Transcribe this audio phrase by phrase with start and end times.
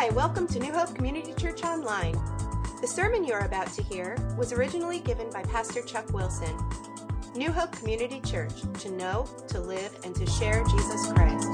[0.00, 2.12] Hi, welcome to New Hope Community Church Online.
[2.80, 6.56] The sermon you're about to hear was originally given by Pastor Chuck Wilson.
[7.34, 11.48] New Hope Community Church, to know, to live, and to share Jesus Christ.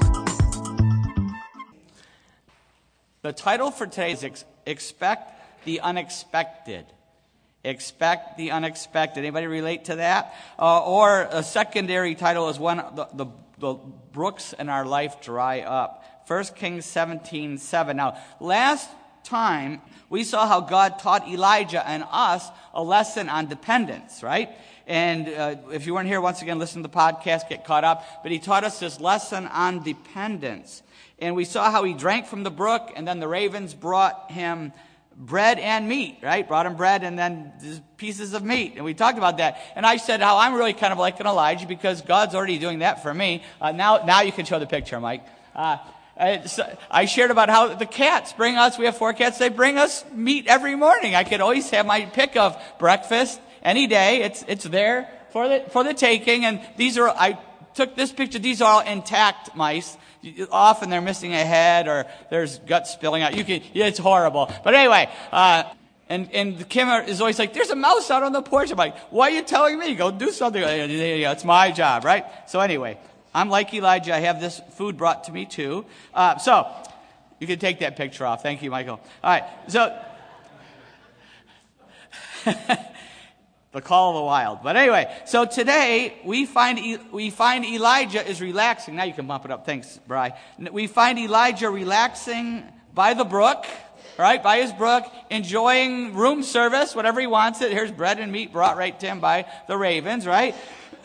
[3.23, 6.85] The title for today is Ex- Expect the Unexpected.
[7.63, 9.21] Expect the Unexpected.
[9.21, 10.35] Anybody relate to that?
[10.59, 13.25] Uh, or a secondary title is When the, the,
[13.57, 13.73] the
[14.11, 16.04] Brooks in Our Life Dry Up.
[16.27, 17.97] 1 Kings 17 7.
[17.97, 18.89] Now, last
[19.23, 24.49] time we saw how God taught Elijah and us a lesson on dependence, right?
[24.87, 28.05] And uh, if you weren't here, once again, listen to the podcast, get caught up.
[28.21, 30.83] But he taught us this lesson on dependence.
[31.17, 34.73] And we saw how he drank from the brook, and then the ravens brought him
[35.17, 36.47] bread and meat, right?
[36.47, 37.53] Brought him bread and then
[37.97, 38.73] pieces of meat.
[38.75, 39.57] And we talked about that.
[39.75, 42.79] And I said how I'm really kind of like an Elijah because God's already doing
[42.79, 43.43] that for me.
[43.61, 45.25] Uh, now, now you can show the picture, Mike.
[45.55, 45.77] Uh,
[46.17, 50.05] I shared about how the cats bring us, we have four cats, they bring us
[50.13, 51.13] meat every morning.
[51.13, 54.21] I could always have my pick of breakfast any day.
[54.21, 56.45] It's, it's there for the, for the taking.
[56.45, 57.37] And these are, I
[57.73, 59.97] took this picture, these are all intact mice.
[60.51, 63.35] Often they're missing a head or there's guts spilling out.
[63.35, 64.49] You can, it's horrible.
[64.63, 65.65] But anyway, uh,
[66.07, 68.71] and, and Kim is always like, there's a mouse out on the porch.
[68.71, 69.95] I'm like, why are you telling me?
[69.95, 70.63] Go do something.
[70.63, 72.25] It's my job, right?
[72.47, 72.97] So anyway,
[73.35, 74.15] I'm like Elijah.
[74.15, 75.85] I have this food brought to me too.
[76.13, 76.67] Uh, so
[77.37, 78.41] you can take that picture off.
[78.41, 79.01] Thank you, Michael.
[79.23, 79.43] All right.
[79.67, 79.93] So
[82.45, 84.63] the call of the wild.
[84.63, 86.79] But anyway, so today we find
[87.11, 88.95] we find Elijah is relaxing.
[88.95, 89.65] Now you can bump it up.
[89.65, 90.31] Thanks, Bry.
[90.71, 92.63] We find Elijah relaxing
[92.93, 93.65] by the brook.
[94.17, 97.73] Right, by his brook, enjoying room service, whatever he wants it.
[97.73, 100.55] Here's bread and meat brought right to him by the ravens, right?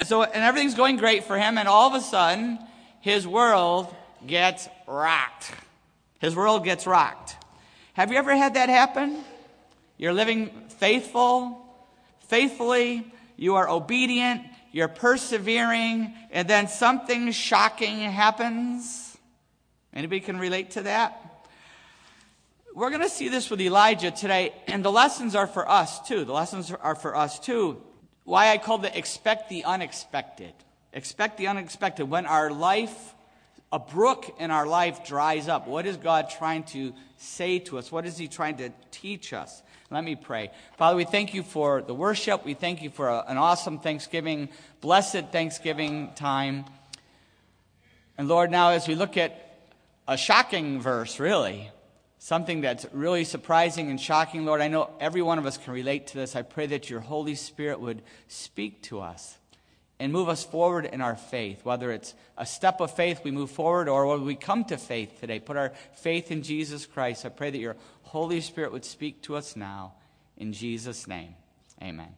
[0.04, 2.58] So, and everything's going great for him, and all of a sudden,
[3.00, 3.94] his world
[4.26, 5.52] gets rocked.
[6.20, 7.36] His world gets rocked.
[7.92, 9.22] Have you ever had that happen?
[9.98, 11.60] You're living faithful,
[12.28, 19.18] faithfully, you are obedient, you're persevering, and then something shocking happens.
[19.92, 21.20] Anybody can relate to that?
[22.74, 26.24] We're going to see this with Elijah today, and the lessons are for us too.
[26.24, 27.82] The lessons are for us too
[28.30, 30.52] why I called it expect the unexpected.
[30.92, 32.04] Expect the unexpected.
[32.08, 33.12] When our life,
[33.72, 37.90] a brook in our life dries up, what is God trying to say to us?
[37.90, 39.64] What is He trying to teach us?
[39.90, 40.52] Let me pray.
[40.78, 42.44] Father, we thank you for the worship.
[42.44, 44.48] We thank you for a, an awesome Thanksgiving,
[44.80, 46.66] blessed Thanksgiving time.
[48.16, 49.58] And Lord, now as we look at
[50.06, 51.72] a shocking verse, really,
[52.20, 54.60] something that's really surprising and shocking, Lord.
[54.60, 56.36] I know every one of us can relate to this.
[56.36, 59.38] I pray that your Holy Spirit would speak to us
[59.98, 63.50] and move us forward in our faith, whether it's a step of faith we move
[63.50, 67.24] forward or when we come to faith today, put our faith in Jesus Christ.
[67.24, 69.94] I pray that your Holy Spirit would speak to us now.
[70.36, 71.34] In Jesus' name,
[71.82, 72.14] amen.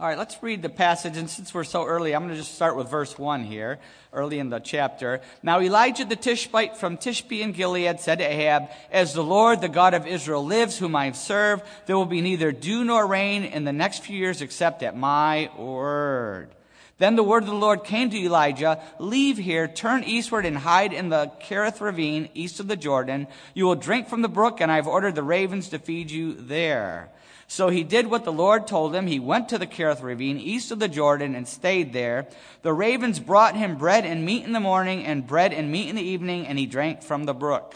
[0.00, 1.16] All right, let's read the passage.
[1.16, 3.80] And since we're so early, I'm going to just start with verse 1 here,
[4.12, 5.20] early in the chapter.
[5.42, 9.68] Now, Elijah the Tishbite from Tishbe in Gilead said to Ahab, As the Lord, the
[9.68, 13.64] God of Israel, lives, whom I serve, there will be neither dew nor rain in
[13.64, 16.50] the next few years except at my word.
[16.98, 20.92] Then the word of the Lord came to Elijah, Leave here, turn eastward, and hide
[20.92, 23.26] in the Kerith ravine east of the Jordan.
[23.52, 26.34] You will drink from the brook, and I have ordered the ravens to feed you
[26.34, 27.10] there.
[27.50, 29.06] So he did what the Lord told him.
[29.06, 32.28] He went to the Kerith ravine east of the Jordan and stayed there.
[32.60, 35.96] The ravens brought him bread and meat in the morning and bread and meat in
[35.96, 37.74] the evening, and he drank from the brook.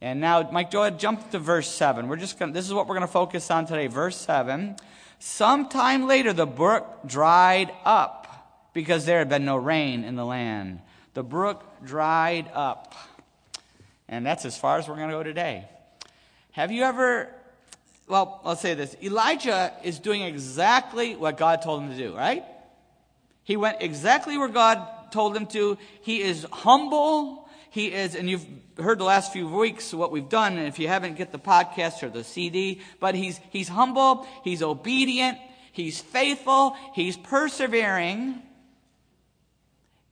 [0.00, 2.08] And now, Mike, go ahead, jump to verse 7.
[2.08, 3.88] We're just gonna, this is what we're going to focus on today.
[3.88, 4.76] Verse 7.
[5.18, 10.80] Sometime later, the brook dried up because there had been no rain in the land.
[11.12, 12.94] The brook dried up.
[14.08, 15.68] And that's as far as we're going to go today.
[16.52, 17.28] Have you ever
[18.08, 22.44] well, let's say this Elijah is doing exactly what God told him to do, right?
[23.42, 25.78] He went exactly where God told him to.
[26.02, 27.48] He is humble.
[27.70, 28.46] He is, and you've
[28.78, 30.56] heard the last few weeks what we've done.
[30.56, 32.80] And if you haven't, get the podcast or the CD.
[33.00, 34.26] But he's, he's humble.
[34.44, 35.38] He's obedient.
[35.72, 36.76] He's faithful.
[36.94, 38.42] He's persevering.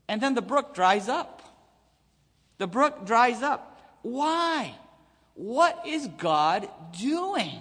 [0.08, 1.43] And then the brook dries up.
[2.58, 3.81] The brook dries up.
[4.02, 4.75] Why?
[5.35, 7.61] What is God doing?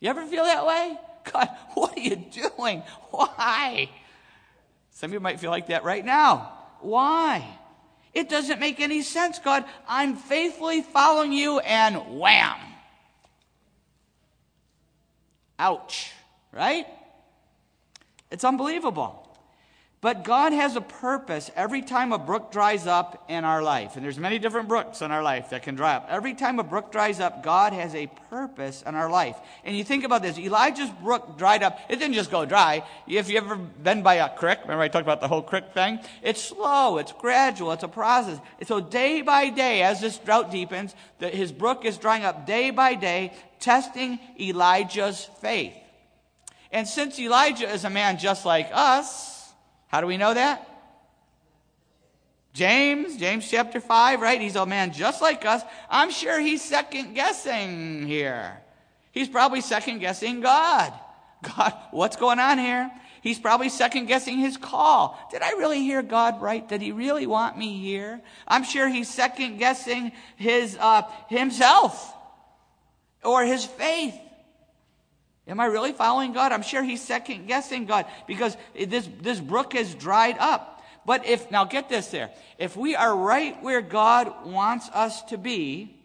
[0.00, 0.98] You ever feel that way?
[1.32, 2.82] God, what are you doing?
[3.10, 3.90] Why?
[4.90, 6.52] Some of you might feel like that right now.
[6.80, 7.46] Why?
[8.12, 9.64] It doesn't make any sense, God.
[9.86, 12.56] I'm faithfully following you, and wham!
[15.58, 16.10] Ouch,
[16.52, 16.86] right?
[18.30, 19.19] It's unbelievable.
[20.02, 23.96] But God has a purpose every time a brook dries up in our life.
[23.96, 26.06] And there's many different brooks in our life that can dry up.
[26.08, 29.36] Every time a brook dries up, God has a purpose in our life.
[29.62, 30.38] And you think about this.
[30.38, 31.78] Elijah's brook dried up.
[31.90, 32.82] It didn't just go dry.
[33.06, 35.98] If you've ever been by a creek, remember I talked about the whole creek thing?
[36.22, 36.96] It's slow.
[36.96, 37.72] It's gradual.
[37.72, 38.38] It's a process.
[38.66, 42.70] So day by day, as this drought deepens, the, his brook is drying up day
[42.70, 45.74] by day, testing Elijah's faith.
[46.72, 49.39] And since Elijah is a man just like us,
[49.90, 50.66] how do we know that?
[52.52, 54.40] James, James chapter 5, right?
[54.40, 55.62] He's a man just like us.
[55.88, 58.60] I'm sure he's second guessing here.
[59.10, 60.92] He's probably second guessing God.
[61.56, 62.90] God, what's going on here?
[63.20, 65.18] He's probably second guessing his call.
[65.32, 66.66] Did I really hear God right?
[66.66, 68.20] Did he really want me here?
[68.46, 72.14] I'm sure he's second guessing his, uh, himself
[73.24, 74.14] or his faith.
[75.50, 76.52] Am I really following God?
[76.52, 80.82] I'm sure he's second guessing God because this, this brook has dried up.
[81.04, 85.36] But if, now get this there, if we are right where God wants us to
[85.36, 85.96] be,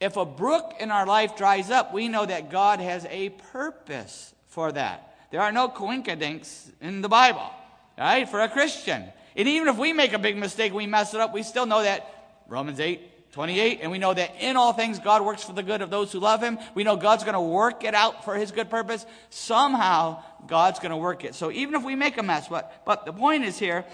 [0.00, 4.34] if a brook in our life dries up, we know that God has a purpose
[4.46, 5.16] for that.
[5.30, 7.50] There are no coincidences in the Bible,
[7.98, 9.04] right, for a Christian.
[9.36, 11.82] And even if we make a big mistake, we mess it up, we still know
[11.82, 13.00] that Romans 8,
[13.34, 16.12] 28, and we know that in all things God works for the good of those
[16.12, 16.56] who love Him.
[16.76, 19.04] We know God's going to work it out for His good purpose.
[19.28, 21.34] Somehow, God's going to work it.
[21.34, 23.84] So even if we make a mess, but, but the point is here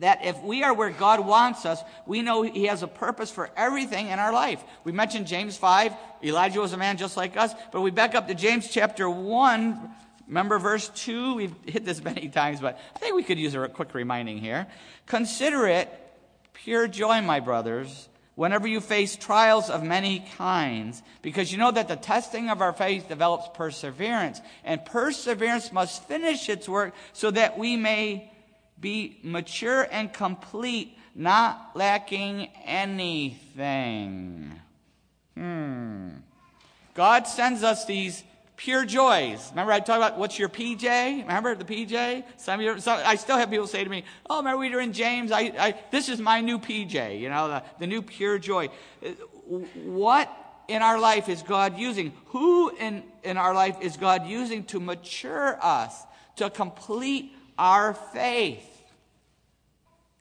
[0.00, 3.48] that if we are where God wants us, we know He has a purpose for
[3.56, 4.62] everything in our life.
[4.84, 5.94] We mentioned James 5.
[6.22, 9.90] Elijah was a man just like us, but we back up to James chapter 1.
[10.28, 11.34] Remember verse 2?
[11.34, 14.66] We've hit this many times, but I think we could use a quick reminding here.
[15.06, 15.88] Consider it
[16.52, 18.09] pure joy, my brothers
[18.40, 22.72] whenever you face trials of many kinds, because you know that the testing of our
[22.72, 28.32] faith develops perseverance, and perseverance must finish its work so that we may
[28.80, 34.58] be mature and complete, not lacking anything.
[35.36, 36.08] Hmm.
[36.94, 38.24] God sends us these
[38.60, 39.48] pure joys.
[39.50, 41.22] Remember, I talked about what's your PJ?
[41.22, 42.24] Remember the PJ?
[42.36, 44.80] Some of you, some, I still have people say to me, "Oh, remember we were
[44.80, 45.32] in James?
[45.32, 47.18] I, I, this is my new PJ.
[47.18, 48.68] You know, the, the new pure joy."
[49.74, 50.30] What
[50.68, 52.12] in our life is God using?
[52.26, 56.04] Who in in our life is God using to mature us,
[56.36, 58.79] to complete our faith?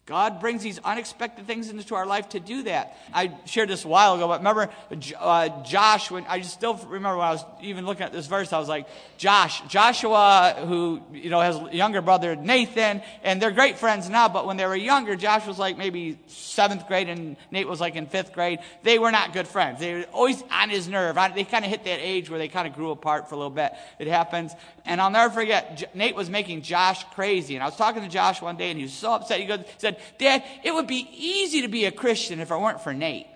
[0.10, 2.98] God brings these unexpected things into our life to do that.
[3.14, 4.72] I shared this a while ago, but remember
[5.20, 8.58] uh, Josh, when I still remember when I was even looking at this verse, I
[8.58, 8.88] was like,
[9.20, 14.28] Josh, Joshua, who, you know, has a younger brother, Nathan, and they're great friends now,
[14.28, 17.96] but when they were younger, Josh was like maybe seventh grade and Nate was like
[17.96, 18.62] in fifth grade.
[18.82, 19.80] They were not good friends.
[19.80, 21.20] They were always on his nerve.
[21.36, 23.52] They kind of hit that age where they kind of grew apart for a little
[23.52, 23.74] bit.
[24.00, 24.54] It happens.
[24.86, 27.54] And I'll never forget, Nate was making Josh crazy.
[27.54, 29.40] And I was talking to Josh one day and he was so upset.
[29.40, 32.58] He goes, he said, Dad, it would be easy to be a Christian if it
[32.58, 33.28] weren't for Nate.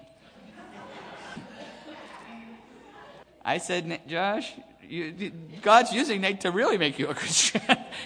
[3.45, 4.53] I said, Josh,
[4.87, 5.31] you,
[5.61, 7.61] God's using Nate to really make you a Christian.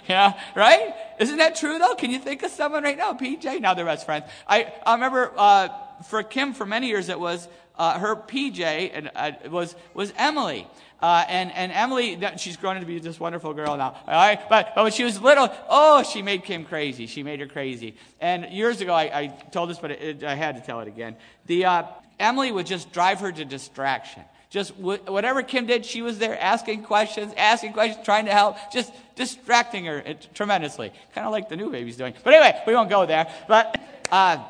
[0.07, 0.95] yeah, right?
[1.19, 1.95] Isn't that true though?
[1.95, 3.13] Can you think of someone right now?
[3.13, 4.25] PJ, now they're best friends.
[4.47, 5.69] I, I remember uh,
[6.07, 10.67] for Kim for many years it was uh, her PJ and uh, was was Emily.
[10.99, 13.95] Uh, and, and Emily, she's grown to be this wonderful girl now.
[14.07, 14.39] All right?
[14.49, 17.05] But, but when she was little, oh, she made Kim crazy.
[17.05, 17.95] She made her crazy.
[18.19, 21.15] And years ago, I, I told this, but it, I had to tell it again.
[21.45, 21.83] The, uh,
[22.19, 24.23] Emily would just drive her to distraction.
[24.49, 28.93] Just whatever Kim did, she was there asking questions, asking questions, trying to help, just
[29.15, 30.91] distracting her tremendously.
[31.13, 32.13] Kind of like the new baby's doing.
[32.23, 33.27] But anyway, we won't go there.
[33.47, 33.79] But,
[34.09, 34.43] uh,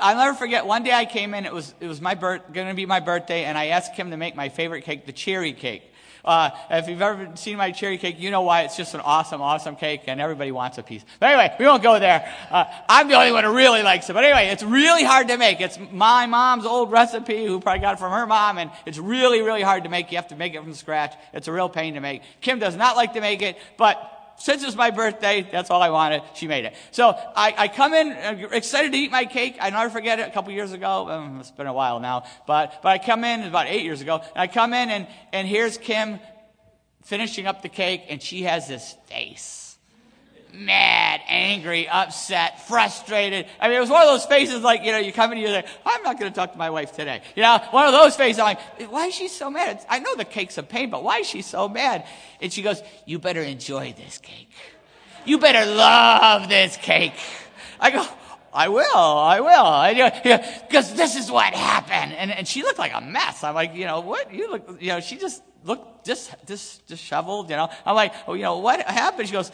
[0.00, 0.66] I'll never forget.
[0.66, 1.46] One day I came in.
[1.46, 4.10] It was it was my birth, going to be my birthday, and I asked him
[4.10, 5.82] to make my favorite cake, the cherry cake.
[6.24, 9.42] Uh, if you've ever seen my cherry cake, you know why it's just an awesome,
[9.42, 11.04] awesome cake, and everybody wants a piece.
[11.18, 12.32] But anyway, we won't go there.
[12.48, 14.12] Uh, I'm the only one who really likes it.
[14.12, 15.60] But anyway, it's really hard to make.
[15.60, 19.42] It's my mom's old recipe, who probably got it from her mom, and it's really,
[19.42, 20.12] really hard to make.
[20.12, 21.14] You have to make it from scratch.
[21.32, 22.22] It's a real pain to make.
[22.40, 25.90] Kim does not like to make it, but since it's my birthday, that's all I
[25.90, 26.22] wanted.
[26.34, 26.74] She made it.
[26.90, 28.12] So I, I come in
[28.52, 29.56] excited to eat my cake.
[29.60, 31.08] I never forget it a couple years ago.
[31.08, 34.16] Um, it's been a while now, but, but I come in about eight years ago
[34.16, 36.18] and I come in and, and here's Kim
[37.04, 39.62] finishing up the cake and she has this face
[40.52, 40.91] mad,
[41.32, 43.46] angry, upset, frustrated.
[43.58, 45.46] I mean, it was one of those faces like, you know, you come in and
[45.46, 47.22] you're like, I'm not going to talk to my wife today.
[47.34, 48.38] You know, one of those faces.
[48.38, 49.84] I'm like, why is she so mad?
[49.88, 52.04] I know the cake's a pain, but why is she so mad?
[52.40, 54.50] And she goes, you better enjoy this cake.
[55.24, 57.14] You better love this cake.
[57.80, 58.06] I go,
[58.52, 59.48] I will, I will.
[59.48, 60.22] I just
[60.68, 62.12] Because this is what happened.
[62.12, 63.42] And, and she looked like a mess.
[63.42, 64.32] I'm like, you know, what?
[64.32, 67.70] You look, you know, she just looked just, just disheveled, you know.
[67.86, 69.28] I'm like, oh, you know, what happened?
[69.28, 69.50] She goes,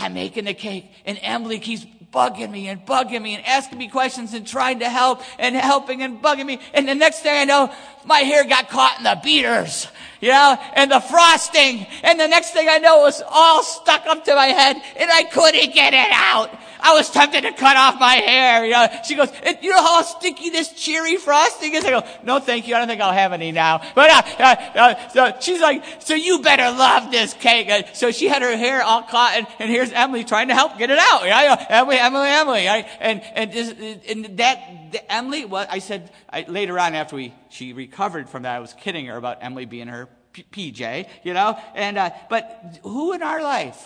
[0.00, 3.88] I'm making the cake and Emily keeps bugging me and bugging me and asking me
[3.88, 6.60] questions and trying to help and helping and bugging me.
[6.74, 7.72] And the next thing I know,
[8.04, 9.86] my hair got caught in the beaters,
[10.20, 11.86] you know, and the frosting.
[12.02, 15.10] And the next thing I know, it was all stuck up to my head and
[15.10, 16.50] I couldn't get it out.
[16.82, 18.64] I was tempted to cut off my hair.
[18.64, 21.84] You know, she goes, you know how sticky this cherry frosting is?
[21.84, 22.74] I go, no, thank you.
[22.74, 23.82] I don't think I'll have any now.
[23.94, 27.68] But uh, uh, uh, so she's like, so you better love this cake.
[27.68, 30.78] Uh, so she had her hair all caught, and, and here's Emily trying to help
[30.78, 31.22] get it out.
[31.24, 32.66] You know, Emily, Emily, Emily.
[32.66, 32.86] Right?
[33.00, 33.76] And and just,
[34.08, 35.44] and that Emily.
[35.44, 39.06] Well, I said I, later on after we she recovered from that, I was kidding
[39.06, 41.08] her about Emily being her P- PJ.
[41.22, 43.82] You know, and uh, but who in our life?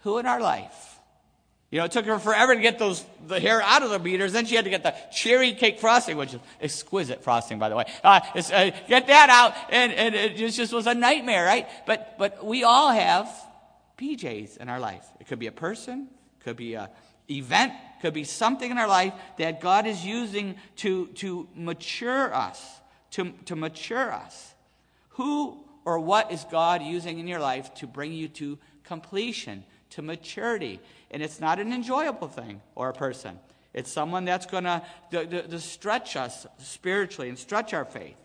[0.00, 0.98] Who in our life?
[1.70, 4.32] You know, it took her forever to get those the hair out of the beaters.
[4.32, 7.76] Then she had to get the cherry cake frosting, which is exquisite frosting, by the
[7.76, 7.84] way.
[8.02, 11.68] Uh, uh, get that out, and, and it just was a nightmare, right?
[11.86, 13.28] But but we all have
[13.98, 15.04] PJs in our life.
[15.20, 16.08] It could be a person,
[16.40, 16.90] could be a
[17.30, 22.80] event, could be something in our life that God is using to to mature us,
[23.12, 24.54] to to mature us.
[25.10, 30.02] Who or what is God using in your life to bring you to completion, to
[30.02, 30.80] maturity?
[31.10, 33.38] And it's not an enjoyable thing or a person.
[33.74, 38.16] It's someone that's going to, to stretch us spiritually and stretch our faith.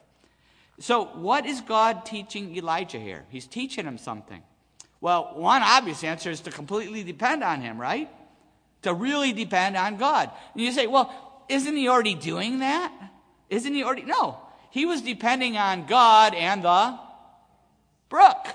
[0.79, 3.25] So, what is God teaching Elijah here?
[3.29, 4.41] He's teaching him something.
[4.99, 8.09] Well, one obvious answer is to completely depend on him, right?
[8.83, 10.31] To really depend on God.
[10.53, 11.13] And you say, well,
[11.49, 12.91] isn't he already doing that?
[13.49, 14.03] Isn't he already?
[14.03, 14.39] No.
[14.71, 16.99] He was depending on God and the
[18.09, 18.47] brook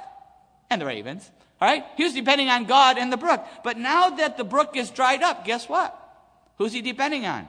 [0.71, 1.31] and the ravens.
[1.61, 1.85] All right?
[1.97, 3.45] He was depending on God and the brook.
[3.65, 5.95] But now that the brook is dried up, guess what?
[6.59, 7.49] Who's he depending on?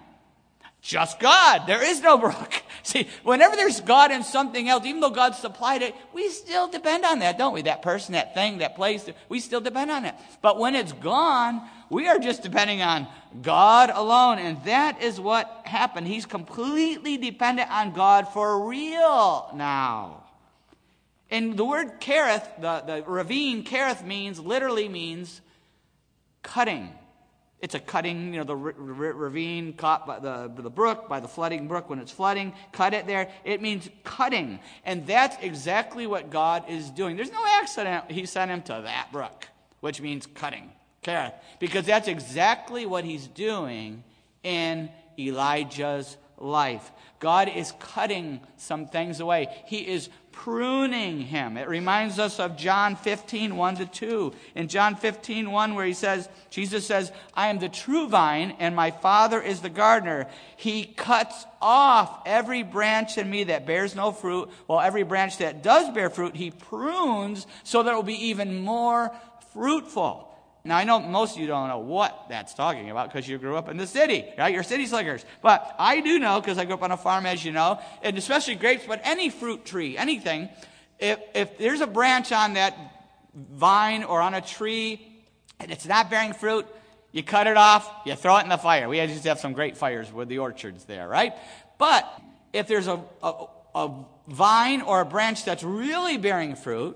[0.82, 1.64] Just God.
[1.68, 2.64] There is no brook.
[2.84, 7.06] See, whenever there's God and something else, even though God supplied it, we still depend
[7.06, 7.64] on that, don't we?
[7.64, 10.16] That person, that thing, that place, we still depend on it.
[10.42, 13.08] But when it's gone, we are just depending on
[13.42, 14.40] God alone.
[14.40, 16.08] And that is what happened.
[16.08, 20.24] He's completely dependent on God for real now.
[21.32, 25.42] And the word Kerith, the, the ravine, Kerith means, literally means
[26.42, 26.90] cutting.
[27.62, 31.20] It's a cutting, you know, the r- r- ravine caught by the, the brook, by
[31.20, 33.30] the flooding brook when it's flooding, cut it there.
[33.44, 34.60] It means cutting.
[34.86, 37.18] And that's exactly what God is doing.
[37.18, 39.48] There's no accident he sent him to that brook,
[39.82, 40.72] which means cutting,
[41.60, 44.04] Because that's exactly what he's doing
[44.44, 46.92] in Elijah's life.
[47.20, 49.48] God is cutting some things away.
[49.66, 51.58] He is pruning him.
[51.58, 54.34] It reminds us of John 15, 1 to 2.
[54.56, 58.74] In John 15, 1, where he says, Jesus says, I am the true vine, and
[58.74, 60.28] my Father is the gardener.
[60.56, 65.62] He cuts off every branch in me that bears no fruit, while every branch that
[65.62, 69.12] does bear fruit, he prunes so that it will be even more
[69.52, 70.29] fruitful.
[70.70, 73.58] Now, I know most of you don't know what that's talking about because you grew
[73.58, 74.54] up in the city, right?
[74.54, 75.26] You're city slickers.
[75.42, 78.16] But I do know because I grew up on a farm, as you know, and
[78.20, 80.48] especially grapes, but any fruit tree, anything,
[81.00, 82.78] if, if there's a branch on that
[83.34, 85.02] vine or on a tree
[85.60, 86.68] and it's not bearing fruit,
[87.14, 88.88] you cut it off, you throw it in the fire.
[88.88, 91.34] We used to have some great fires with the orchards there, right?
[91.80, 92.08] But
[92.54, 96.96] if there's a, a, a vine or a branch that's really bearing fruit,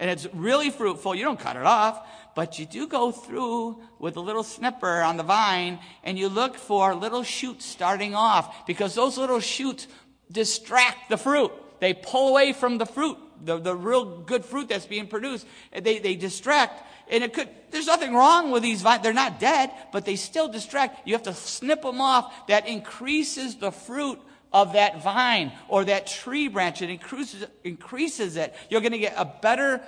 [0.00, 4.16] and it's really fruitful, you don't cut it off but you do go through with
[4.16, 8.94] a little snipper on the vine and you look for little shoots starting off because
[8.94, 9.86] those little shoots
[10.30, 11.52] distract the fruit.
[11.80, 15.46] They pull away from the fruit, the, the real good fruit that's being produced.
[15.72, 16.82] They, they distract.
[17.08, 19.02] And it could, there's nothing wrong with these vines.
[19.02, 21.06] They're not dead, but they still distract.
[21.06, 22.48] You have to snip them off.
[22.48, 24.18] That increases the fruit
[24.52, 26.80] of that vine or that tree branch.
[26.80, 28.54] It increases, increases it.
[28.70, 29.82] You're going to get a better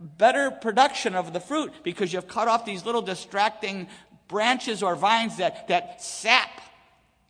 [0.00, 3.88] better production of the fruit because you've cut off these little distracting
[4.28, 6.60] branches or vines that, that sap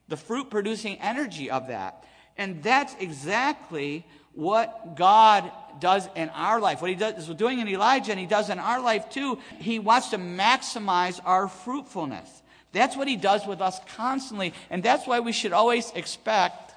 [0.09, 2.05] the fruit producing energy of that.
[2.37, 6.81] And that's exactly what God does in our life.
[6.81, 9.39] What he does is doing in Elijah and he does in our life too.
[9.59, 12.43] He wants to maximize our fruitfulness.
[12.73, 14.55] That's what he does with us constantly.
[14.71, 16.75] And that's why we should always expect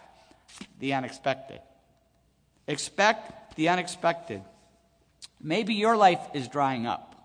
[0.79, 1.59] the unexpected.
[2.67, 4.41] Expect the unexpected.
[5.43, 7.15] Maybe your life is drying up.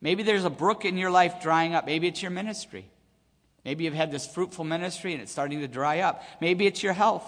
[0.00, 1.86] Maybe there's a brook in your life drying up.
[1.86, 2.86] Maybe it's your ministry.
[3.64, 6.22] Maybe you've had this fruitful ministry and it's starting to dry up.
[6.40, 7.24] Maybe it's your health.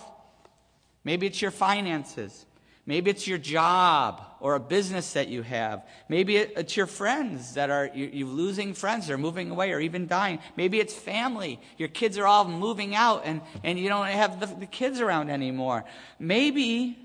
[1.04, 2.44] Maybe it's your finances.
[2.84, 5.84] Maybe it's your job or a business that you have.
[6.08, 10.38] Maybe it's your friends that are, you're losing friends, they're moving away or even dying.
[10.56, 11.58] Maybe it's family.
[11.78, 15.30] Your kids are all moving out and, and you don't have the, the kids around
[15.30, 15.84] anymore.
[16.20, 16.96] Maybe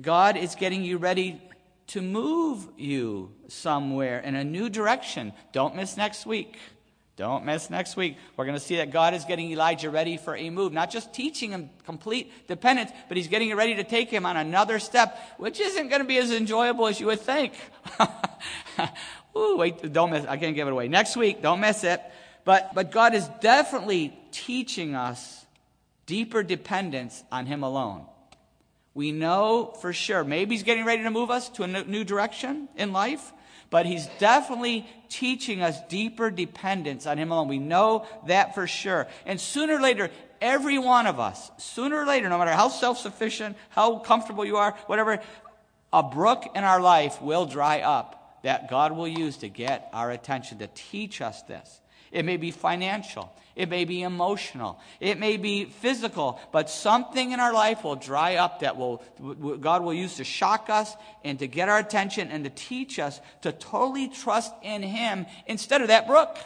[0.00, 1.40] God is getting you ready
[1.88, 5.32] to move you somewhere in a new direction.
[5.52, 6.56] Don't miss next week.
[7.16, 8.16] Don't miss next week.
[8.36, 11.14] We're going to see that God is getting Elijah ready for a move, not just
[11.14, 15.60] teaching him complete dependence, but he's getting ready to take him on another step, which
[15.60, 17.52] isn't going to be as enjoyable as you would think.
[19.36, 20.26] Ooh, wait, don't miss.
[20.26, 20.88] I can't give it away.
[20.88, 22.00] Next week, don't miss it.
[22.44, 25.46] But, but God is definitely teaching us
[26.06, 28.06] deeper dependence on him alone.
[28.94, 30.24] We know for sure.
[30.24, 33.32] Maybe he's getting ready to move us to a new direction in life
[33.74, 37.48] but he's definitely teaching us deeper dependence on him alone.
[37.48, 39.08] We know that for sure.
[39.26, 40.10] And sooner or later,
[40.40, 44.58] every one of us, sooner or later, no matter how self sufficient, how comfortable you
[44.58, 45.20] are, whatever,
[45.92, 50.12] a brook in our life will dry up that God will use to get our
[50.12, 51.80] attention, to teach us this.
[52.14, 53.30] It may be financial.
[53.56, 54.80] It may be emotional.
[55.00, 59.02] It may be physical, but something in our life will dry up that will,
[59.60, 60.94] God will use to shock us
[61.24, 65.82] and to get our attention and to teach us to totally trust in Him instead
[65.82, 66.38] of that brook.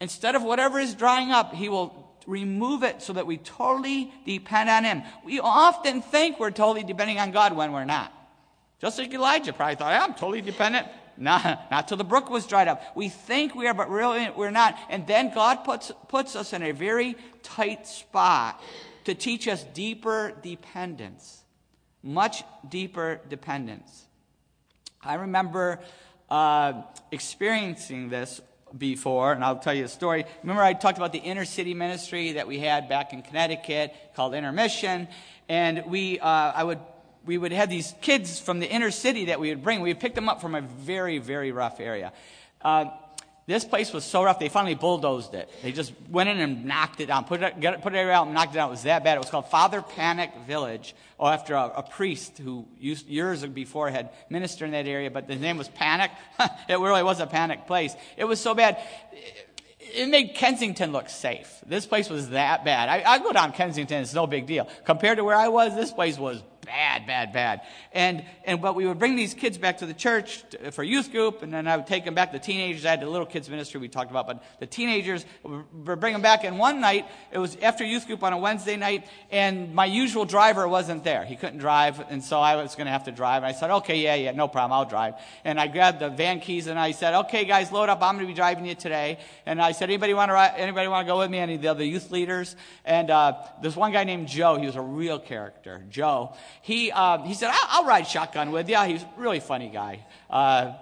[0.00, 4.70] Instead of whatever is drying up, He will remove it so that we totally depend
[4.70, 5.02] on Him.
[5.24, 8.10] We often think we're totally depending on God when we're not.
[8.80, 10.88] Just like Elijah probably thought, I'm totally dependent.
[11.16, 12.82] Not, not till the brook was dried up.
[12.96, 14.78] We think we are, but really we're not.
[14.88, 18.62] And then God puts, puts us in a very tight spot
[19.04, 21.42] to teach us deeper dependence,
[22.02, 24.06] much deeper dependence.
[25.02, 25.80] I remember
[26.28, 28.40] uh, experiencing this
[28.76, 30.24] before, and I'll tell you a story.
[30.42, 34.34] Remember, I talked about the inner city ministry that we had back in Connecticut called
[34.34, 35.08] Intermission,
[35.48, 36.78] and we, uh, I would
[37.24, 39.80] we would have these kids from the inner city that we would bring.
[39.80, 42.12] We would pick them up from a very, very rough area.
[42.62, 42.86] Uh,
[43.50, 45.50] this place was so rough, they finally bulldozed it.
[45.60, 48.34] They just went in and knocked it down, put it, it, put it out and
[48.34, 48.68] knocked it out.
[48.68, 49.16] It was that bad.
[49.16, 53.90] It was called Father Panik Village, or after a, a priest who used, years before
[53.90, 56.10] had ministered in that area, but his name was Panik.
[56.68, 57.96] it really was a panic place.
[58.16, 58.78] It was so bad.
[59.80, 61.52] It made Kensington look safe.
[61.66, 62.88] This place was that bad.
[62.88, 64.68] I, I go down Kensington, it's no big deal.
[64.84, 66.40] Compared to where I was, this place was
[66.70, 67.62] bad, bad, bad.
[67.92, 71.10] And, and but we would bring these kids back to the church to, for youth
[71.10, 72.30] group, and then I would take them back.
[72.30, 76.00] The teenagers, I had the little kids ministry we talked about, but the teenagers would
[76.00, 76.44] bring them back.
[76.44, 80.24] And one night, it was after youth group on a Wednesday night, and my usual
[80.24, 81.24] driver wasn't there.
[81.24, 83.42] He couldn't drive, and so I was going to have to drive.
[83.42, 85.14] And I said, okay, yeah, yeah, no problem, I'll drive.
[85.44, 88.00] And I grabbed the van keys, and I said, okay, guys, load up.
[88.00, 89.18] I'm going to be driving you today.
[89.44, 91.38] And I said, anybody want to ride, anybody want to go with me?
[91.38, 92.54] Any of the other youth leaders?
[92.84, 94.56] And uh, there's one guy named Joe.
[94.56, 98.68] He was a real character, Joe he, uh, he said, I'll, I'll, ride shotgun with
[98.68, 98.78] you.
[98.84, 100.04] He's a really funny guy.
[100.28, 100.74] Uh,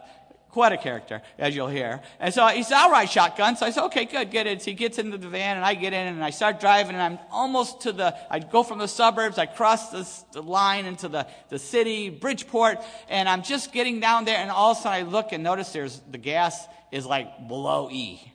[0.50, 2.00] quite a character, as you'll hear.
[2.18, 3.56] And so he said, I'll ride shotgun.
[3.56, 4.62] So I said, okay, good, get it.
[4.62, 7.02] So he gets into the van and I get in and I start driving and
[7.02, 11.08] I'm almost to the, I go from the suburbs, I cross this, the line into
[11.08, 15.06] the, the city, Bridgeport, and I'm just getting down there and all of a sudden
[15.06, 18.32] I look and notice there's, the gas is like below E.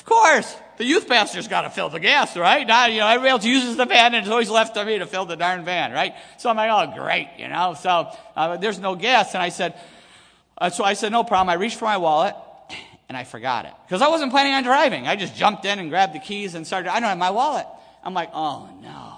[0.00, 2.66] Of course, the youth pastor's got to fill the gas, right?
[2.66, 5.06] Now, you know, everybody else uses the van and it's always left to me to
[5.06, 6.14] fill the darn van, right?
[6.38, 7.74] So I'm like, oh, great, you know.
[7.78, 9.34] So uh, there's no gas.
[9.34, 9.78] And I said,
[10.56, 11.50] uh, so I said, no problem.
[11.50, 12.34] I reached for my wallet
[13.10, 15.06] and I forgot it because I wasn't planning on driving.
[15.06, 17.66] I just jumped in and grabbed the keys and started, I don't have my wallet.
[18.02, 19.16] I'm like, oh, no.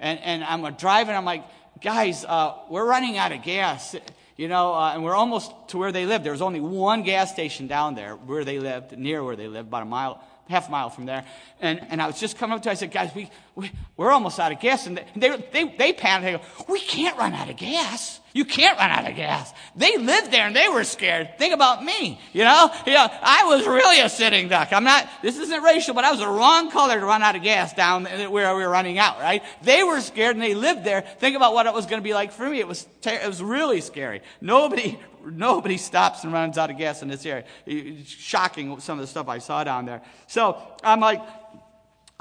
[0.00, 1.14] And, and I'm driving.
[1.14, 1.44] I'm like,
[1.80, 3.94] guys, uh, we're running out of gas
[4.36, 6.24] you know, uh, and we're almost to where they lived.
[6.24, 9.68] There was only one gas station down there where they lived, near where they lived,
[9.68, 11.24] about a mile, half a mile from there.
[11.60, 14.40] And, and I was just coming up to, I said, guys, we, we, we're almost
[14.40, 14.86] out of gas.
[14.86, 16.42] And they, they, they, panicked.
[16.42, 18.20] They go, we can't run out of gas.
[18.32, 19.52] You can't run out of gas.
[19.76, 21.38] They lived there and they were scared.
[21.38, 22.20] Think about me.
[22.32, 24.72] You know, yeah, I was really a sitting duck.
[24.72, 27.44] I'm not, this isn't racial, but I was the wrong color to run out of
[27.44, 29.40] gas down where we were running out, right?
[29.62, 31.02] They were scared and they lived there.
[31.02, 32.58] Think about what it was going to be like for me.
[32.58, 34.20] It was, ter- it was really scary.
[34.40, 37.44] Nobody, nobody stops and runs out of gas in this area.
[37.66, 40.02] It's shocking some of the stuff I saw down there.
[40.26, 41.22] So I'm like,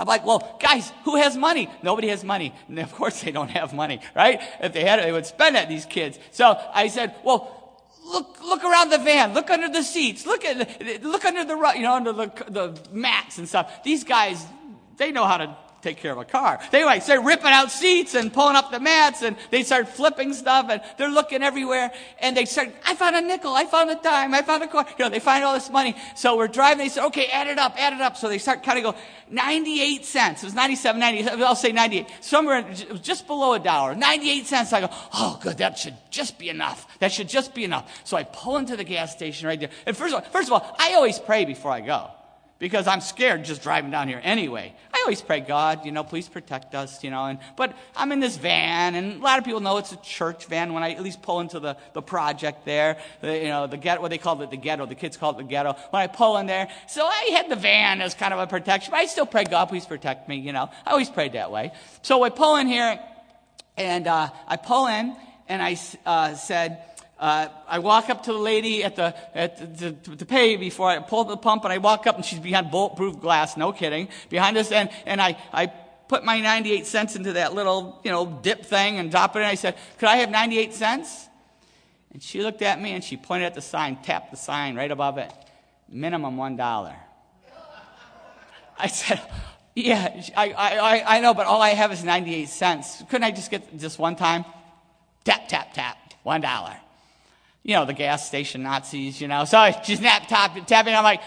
[0.03, 1.69] I'm like, well, guys, who has money?
[1.81, 2.53] Nobody has money.
[2.67, 4.41] And of course they don't have money, right?
[4.59, 6.19] If they had it, they would spend it, these kids.
[6.31, 9.33] So I said, well, look, look around the van.
[9.33, 10.25] Look under the seats.
[10.25, 13.81] Look at, look under the, you know, under the, the mats and stuff.
[13.85, 14.45] These guys,
[14.97, 16.59] they know how to take care of a car.
[16.71, 20.33] They like start ripping out seats and pulling up the mats and they start flipping
[20.33, 23.95] stuff and they're looking everywhere and they start, I found a nickel, I found a
[23.95, 24.85] dime, I found a coin.
[24.97, 25.95] You know, they find all this money.
[26.15, 28.17] So we're driving, they say, okay, add it up, add it up.
[28.17, 30.43] So they start kind of go, 98 cents.
[30.43, 32.07] It was 97, 90, I'll say 98.
[32.21, 33.93] Somewhere it was just below a dollar.
[33.93, 34.73] 98 cents.
[34.73, 36.87] I go, oh, good, that should just be enough.
[36.99, 38.01] That should just be enough.
[38.05, 39.69] So I pull into the gas station right there.
[39.85, 42.09] And first of all, first of all, I always pray before I go
[42.59, 44.73] because I'm scared just driving down here anyway.
[45.03, 47.25] Always pray, God, you know, please protect us, you know.
[47.25, 50.45] And, but I'm in this van, and a lot of people know it's a church
[50.45, 53.75] van when I at least pull into the, the project there, the, you know, the
[53.75, 54.85] ghetto, what they call it, the ghetto.
[54.85, 55.75] The kids call it the ghetto.
[55.89, 58.91] When I pull in there, so I had the van as kind of a protection.
[58.91, 60.69] But I still pray, God, please protect me, you know.
[60.85, 61.73] I always prayed that way.
[62.01, 62.97] So I pull in here,
[63.75, 65.17] and uh, I pull in,
[65.49, 66.81] and I uh, said,
[67.23, 70.89] uh, I walk up to the lady at the, at the, to, to, pay before
[70.89, 74.09] I pull the pump, and I walk up, and she's behind bulletproof glass, no kidding,
[74.29, 75.67] behind us, and, and I, I
[76.09, 79.45] put my 98 cents into that little, you know, dip thing and drop it in.
[79.45, 81.29] I said, could I have 98 cents?
[82.11, 84.91] And she looked at me, and she pointed at the sign, tapped the sign right
[84.91, 85.31] above it,
[85.87, 86.95] minimum $1.
[88.79, 89.21] I said,
[89.77, 93.01] yeah, I, I, I know, but all I have is 98 cents.
[93.09, 94.43] Couldn't I just get just one time?
[95.23, 96.82] Tap, tap, tap, $1
[97.63, 99.45] you know, the gas station Nazis, you know.
[99.45, 100.27] So I just tap,
[100.67, 100.93] tapping.
[100.93, 101.21] I'm like,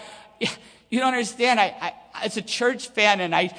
[0.90, 1.58] you don't understand.
[1.58, 1.94] I, I,
[2.24, 3.54] it's a church fan and I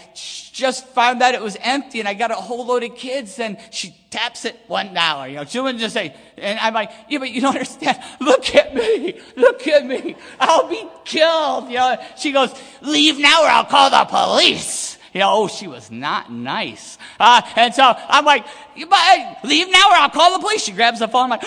[0.54, 3.58] just found out it was empty and I got a whole load of kids and
[3.72, 5.28] she taps it one dollar.
[5.28, 8.00] You know, she wouldn't just say, and I'm like, yeah, but you don't understand.
[8.20, 9.20] Look at me.
[9.36, 10.16] Look at me.
[10.40, 11.70] I'll be killed.
[11.70, 14.98] You know, she goes, leave now or I'll call the police.
[15.14, 16.98] You know, oh, she was not nice.
[17.20, 18.46] Uh, and so I'm like,
[18.90, 20.64] but leave now or I'll call the police.
[20.64, 21.32] She grabs the phone.
[21.32, 21.44] I'm like,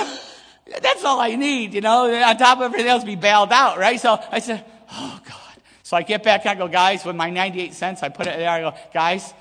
[0.79, 4.01] that's all I need, you know, on top of everything else, be bailed out, right?
[4.01, 5.37] So I said, oh God.
[5.83, 8.49] So I get back, I go, guys, with my 98 cents, I put it there,
[8.49, 9.35] I go, guys,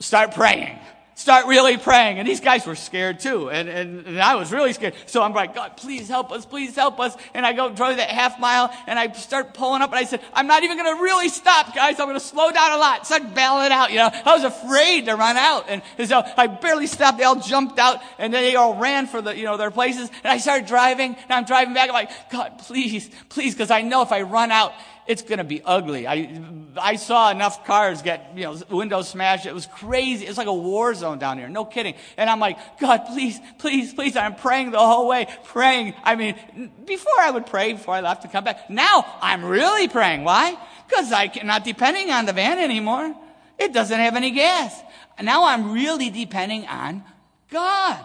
[0.00, 0.78] start praying.
[1.18, 2.18] Start really praying.
[2.18, 3.48] And these guys were scared too.
[3.48, 4.92] And, and, and I was really scared.
[5.06, 7.16] So I'm like, God, please help us, please help us.
[7.32, 10.20] And I go drive that half mile and I start pulling up and I said,
[10.34, 11.98] I'm not even going to really stop, guys.
[11.98, 13.06] I'm going to slow down a lot.
[13.06, 14.10] Start bailing out, you know.
[14.12, 15.64] I was afraid to run out.
[15.70, 17.16] And so I barely stopped.
[17.16, 20.10] They all jumped out and then they all ran for the, you know, their places.
[20.22, 21.88] And I started driving and I'm driving back.
[21.88, 24.74] I'm like, God, please, please, because I know if I run out,
[25.06, 26.06] it's going to be ugly.
[26.06, 26.40] I,
[26.76, 29.46] I saw enough cars get, you know, windows smashed.
[29.46, 30.26] It was crazy.
[30.26, 31.48] It's like a war zone down here.
[31.48, 31.94] No kidding.
[32.16, 34.16] And I'm like, God, please, please, please.
[34.16, 35.94] I'm praying the whole way, praying.
[36.02, 38.68] I mean, before I would pray before I left to come back.
[38.70, 40.24] Now I'm really praying.
[40.24, 40.56] Why?
[40.88, 43.14] Because I'm not depending on the van anymore.
[43.58, 44.82] It doesn't have any gas.
[45.22, 47.04] Now I'm really depending on
[47.50, 48.00] God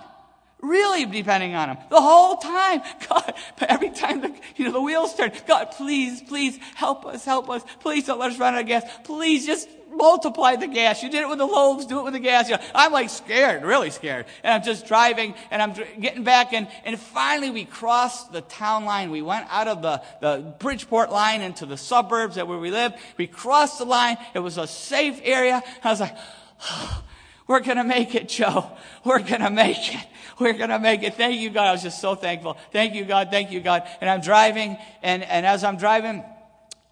[0.62, 2.82] really depending on him the whole time.
[3.10, 7.50] God, every time the, you know, the wheels turn, God, please, please help us, help
[7.50, 7.64] us.
[7.80, 8.84] Please don't let us run out of gas.
[9.04, 11.04] Please just multiply the gas.
[11.04, 12.50] You did it with the loaves, do it with the gas.
[12.50, 14.26] You know, I'm like scared, really scared.
[14.44, 18.86] And I'm just driving and I'm getting back and, and finally we crossed the town
[18.86, 19.12] line.
[19.12, 22.94] We went out of the, the Bridgeport line into the suburbs that where we live.
[23.18, 24.18] We crossed the line.
[24.34, 25.62] It was a safe area.
[25.84, 26.16] I was like,
[27.52, 28.72] we're going to make it, Joe.
[29.04, 30.08] We're going to make it.
[30.40, 31.16] We're going to make it.
[31.16, 31.68] Thank you, God.
[31.68, 32.58] I was just so thankful.
[32.72, 33.30] Thank you, God.
[33.30, 33.84] Thank you, God.
[34.00, 36.24] And I'm driving, and, and as I'm driving,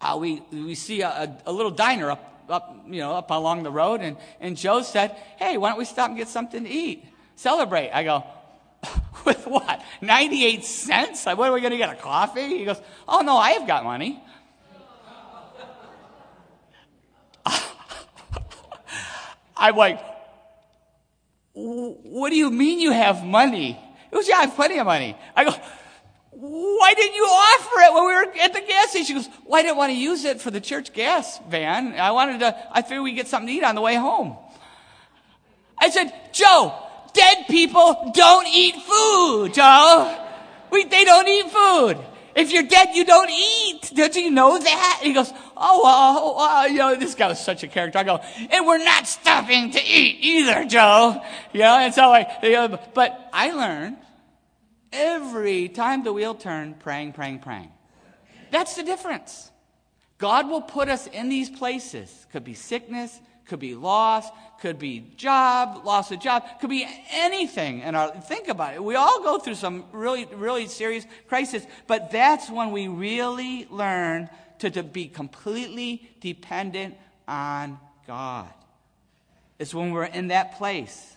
[0.02, 3.70] uh, we, we see a, a, little diner up, up, you know, up along the
[3.70, 4.02] road.
[4.02, 7.06] And, and Joe said, Hey, why don't we stop and get something to eat?
[7.36, 7.90] Celebrate.
[7.90, 8.24] I go,
[9.24, 9.82] With what?
[10.02, 11.24] 98 cents?
[11.24, 11.90] Like, what are we going to get?
[11.90, 12.58] A coffee?
[12.58, 14.22] He goes, Oh, no, I have got money.
[19.56, 20.00] I'm like,
[21.52, 23.72] what do you mean you have money?
[24.10, 25.16] He goes, yeah, I have plenty of money.
[25.34, 25.54] I go,
[26.30, 29.06] why didn't you offer it when we were at the gas station?
[29.06, 31.94] She goes, well, I didn't want to use it for the church gas van.
[31.94, 34.36] I wanted to, I figured we'd get something to eat on the way home.
[35.78, 36.74] I said, Joe,
[37.14, 40.26] dead people don't eat food, Joe.
[40.70, 41.98] We, they don't eat food.
[42.34, 43.92] If you're dead, you don't eat.
[43.94, 44.98] Don't you know that?
[45.00, 47.98] And he goes, oh, uh, uh, you know, this guy was such a character.
[47.98, 51.22] I go, and we're not stopping to eat either, Joe.
[51.52, 53.96] You know, and so I, you know, but I learned
[54.92, 57.70] every time the wheel turned, praying, praying, praying.
[58.50, 59.50] That's the difference.
[60.18, 62.26] God will put us in these places.
[62.32, 64.28] Could be sickness, could be loss,
[64.60, 67.82] could be job, loss of job, could be anything.
[67.82, 68.84] And our, think about it.
[68.84, 74.28] We all go through some really, really serious crisis, but that's when we really learn
[74.58, 76.96] to, to be completely dependent
[77.26, 78.52] on God.
[79.58, 81.16] It's when we're in that place.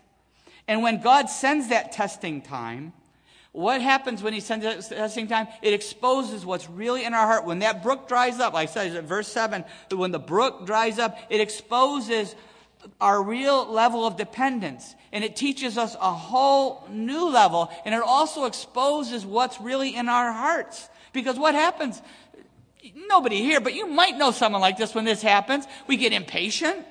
[0.67, 2.93] And when God sends that testing time,
[3.51, 5.47] what happens when he sends that testing time?
[5.61, 7.45] It exposes what's really in our heart.
[7.45, 11.17] When that brook dries up, like I said verse 7, when the brook dries up,
[11.29, 12.35] it exposes
[12.99, 14.95] our real level of dependence.
[15.11, 17.71] And it teaches us a whole new level.
[17.85, 20.89] And it also exposes what's really in our hearts.
[21.13, 22.01] Because what happens?
[23.07, 25.65] Nobody here, but you might know someone like this when this happens.
[25.87, 26.85] We get impatient.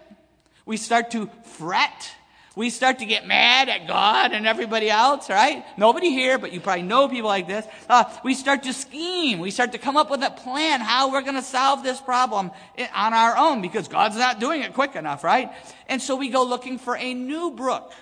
[0.65, 2.13] We start to fret.
[2.55, 5.65] We start to get mad at God and everybody else, right?
[5.79, 7.67] Nobody here, but you probably know people like this.
[7.89, 9.39] Uh, we start to scheme.
[9.39, 12.51] We start to come up with a plan how we're going to solve this problem
[12.95, 15.51] on our own because God's not doing it quick enough, right?
[15.87, 17.93] And so we go looking for a new brook.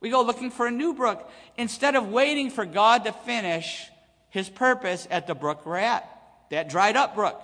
[0.00, 3.88] We go looking for a new brook instead of waiting for God to finish
[4.30, 6.08] his purpose at the brook we're at,
[6.50, 7.40] that dried up brook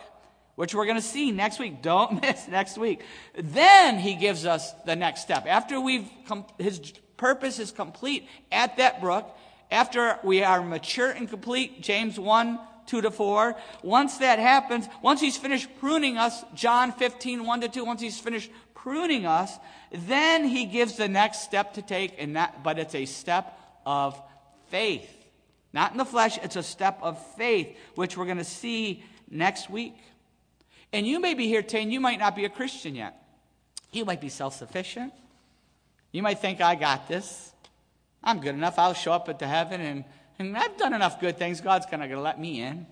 [0.57, 1.83] which we're going to see next week.
[1.83, 3.03] Don't miss next week.
[3.37, 5.47] Then he gives us the next step.
[5.47, 6.81] After we've com- his
[7.17, 9.37] purpose is complete at that brook,
[9.71, 13.57] after we are mature and complete, James 1, 2 to 4.
[13.83, 18.19] Once that happens, once he's finished pruning us, John 15, 1 to 2, once he's
[18.19, 19.59] finished pruning us,
[19.91, 24.21] then he gives the next step to take, and that, but it's a step of
[24.69, 25.11] faith.
[25.73, 29.71] Not in the flesh, it's a step of faith, which we're going to see next
[29.71, 29.97] week.
[30.95, 33.21] And you may be here today and you might not be a Christian yet.
[33.91, 35.13] You might be self sufficient.
[36.13, 37.53] You might think, I got this.
[38.23, 38.79] I'm good enough.
[38.79, 40.05] I'll show up at the heaven and,
[40.39, 41.61] and I've done enough good things.
[41.61, 42.87] God's going to let me in.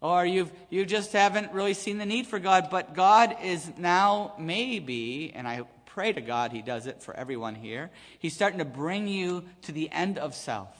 [0.00, 4.32] Or you've, you just haven't really seen the need for God, but God is now
[4.38, 8.64] maybe, and I pray to God He does it for everyone here, He's starting to
[8.64, 10.74] bring you to the end of self.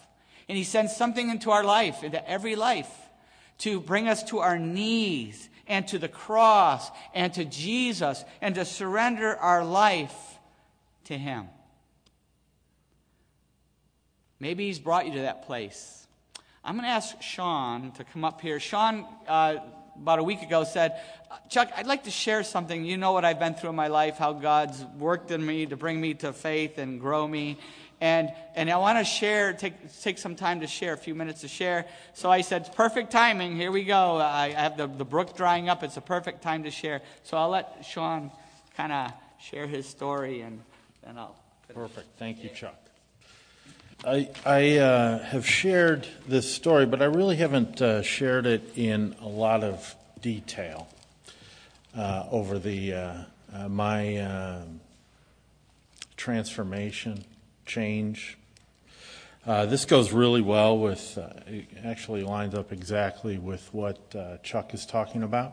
[0.49, 2.91] And He sends something into our life, into every life,
[3.59, 8.65] to bring us to our knees and to the cross and to Jesus and to
[8.65, 10.15] surrender our life
[11.05, 11.49] to Him.
[14.41, 16.07] Maybe He's brought you to that place.
[16.65, 18.59] I'm going to ask Sean to come up here.
[18.59, 19.57] Sean, uh,
[19.97, 21.01] about a week ago, said,
[21.51, 22.85] Chuck, I'd like to share something.
[22.85, 25.77] You know what I've been through in my life, how God's worked in me to
[25.77, 27.59] bring me to faith and grow me.
[28.05, 31.41] And, and I want to share, take, take some time to share, a few minutes
[31.41, 31.87] to share.
[32.13, 33.57] So I said, perfect timing.
[33.57, 34.19] Here we go.
[34.19, 35.83] I, have the, the brook drying up.
[35.83, 37.01] It's a perfect time to share.
[37.23, 38.31] So I'll let Sean
[38.77, 40.61] kind of share his story and
[41.03, 41.35] then I'll.
[41.67, 41.81] Finish.
[41.81, 42.07] Perfect.
[42.19, 42.79] Thank you, Chuck.
[44.05, 49.17] I, I uh, have shared this story, but I really haven't uh, shared it in
[49.23, 50.89] a lot of detail
[51.97, 53.15] uh, over the uh,
[53.55, 54.63] uh, my uh,
[56.19, 57.25] transformation
[57.67, 58.39] change.
[59.47, 64.39] Uh, this goes really well with, uh, it actually lines up exactly with what uh,
[64.39, 65.53] Chuck is talking about.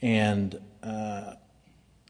[0.00, 1.34] And uh,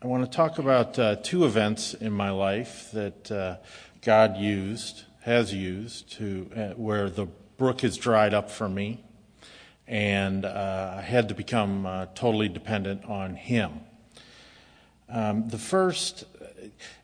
[0.02, 3.56] I want to talk about uh, two events in my life that uh,
[4.02, 9.02] God used, has used, to where the brook has dried up for me,
[9.86, 13.80] and I had to become totally dependent on Him.
[15.08, 16.24] Um, the first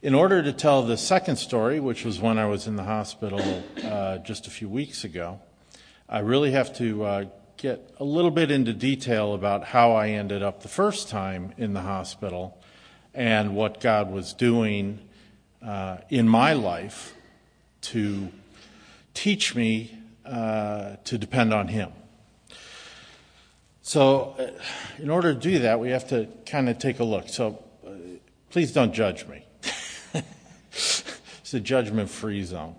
[0.02, 3.64] in order to tell the second story, which was when I was in the hospital
[3.84, 5.40] uh, just a few weeks ago,
[6.08, 7.24] I really have to uh,
[7.56, 11.74] get a little bit into detail about how I ended up the first time in
[11.74, 12.62] the hospital
[13.12, 15.00] and what God was doing
[15.62, 17.14] uh, in my life
[17.80, 18.28] to
[19.12, 21.90] teach me uh, to depend on Him.
[23.82, 27.28] So, uh, in order to do that, we have to kind of take a look.
[27.28, 27.90] So, uh,
[28.50, 29.47] please don't judge me.
[30.72, 32.74] it's a judgment free zone.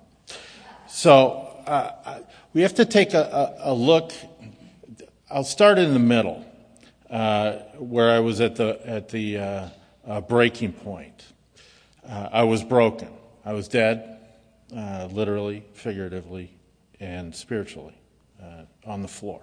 [0.87, 2.19] So uh,
[2.53, 3.21] we have to take a,
[3.61, 4.11] a, a, look.
[5.29, 6.43] I'll start in the middle,
[7.09, 9.69] uh, where I was at the, at the uh,
[10.07, 11.25] uh breaking point.
[12.07, 13.09] Uh, I was broken.
[13.45, 14.19] I was dead,
[14.75, 16.51] uh, literally, figuratively,
[16.99, 17.95] and spiritually
[18.85, 19.41] on the floor.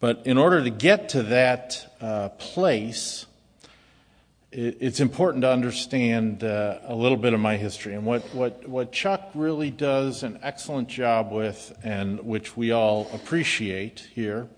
[0.00, 3.26] But in order to get to that place,
[4.58, 7.94] it's important to understand uh, a little bit of my history.
[7.94, 13.06] And what, what, what Chuck really does an excellent job with, and which we all
[13.12, 14.48] appreciate here,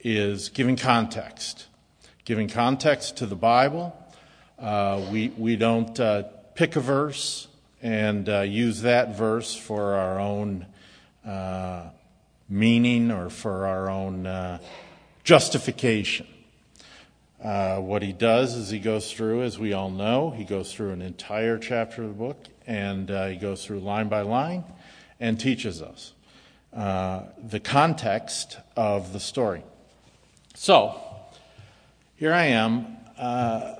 [0.00, 1.66] is giving context.
[2.24, 3.96] Giving context to the Bible.
[4.58, 6.24] Uh, we, we don't uh,
[6.56, 7.46] pick a verse
[7.80, 10.66] and uh, use that verse for our own
[11.24, 11.84] uh,
[12.48, 14.58] meaning or for our own uh,
[15.22, 16.26] justification.
[17.46, 20.90] Uh, what he does is he goes through, as we all know, he goes through
[20.90, 24.64] an entire chapter of the book and uh, he goes through line by line
[25.20, 26.12] and teaches us
[26.74, 29.62] uh, the context of the story.
[30.54, 31.00] So,
[32.16, 32.96] here I am.
[33.16, 33.76] Uh,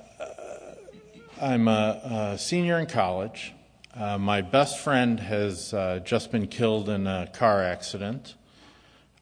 [1.41, 3.53] I'm a, a, senior in college.
[3.93, 5.71] Uh, my best friend has
[6.05, 8.33] just been killed in a car accident,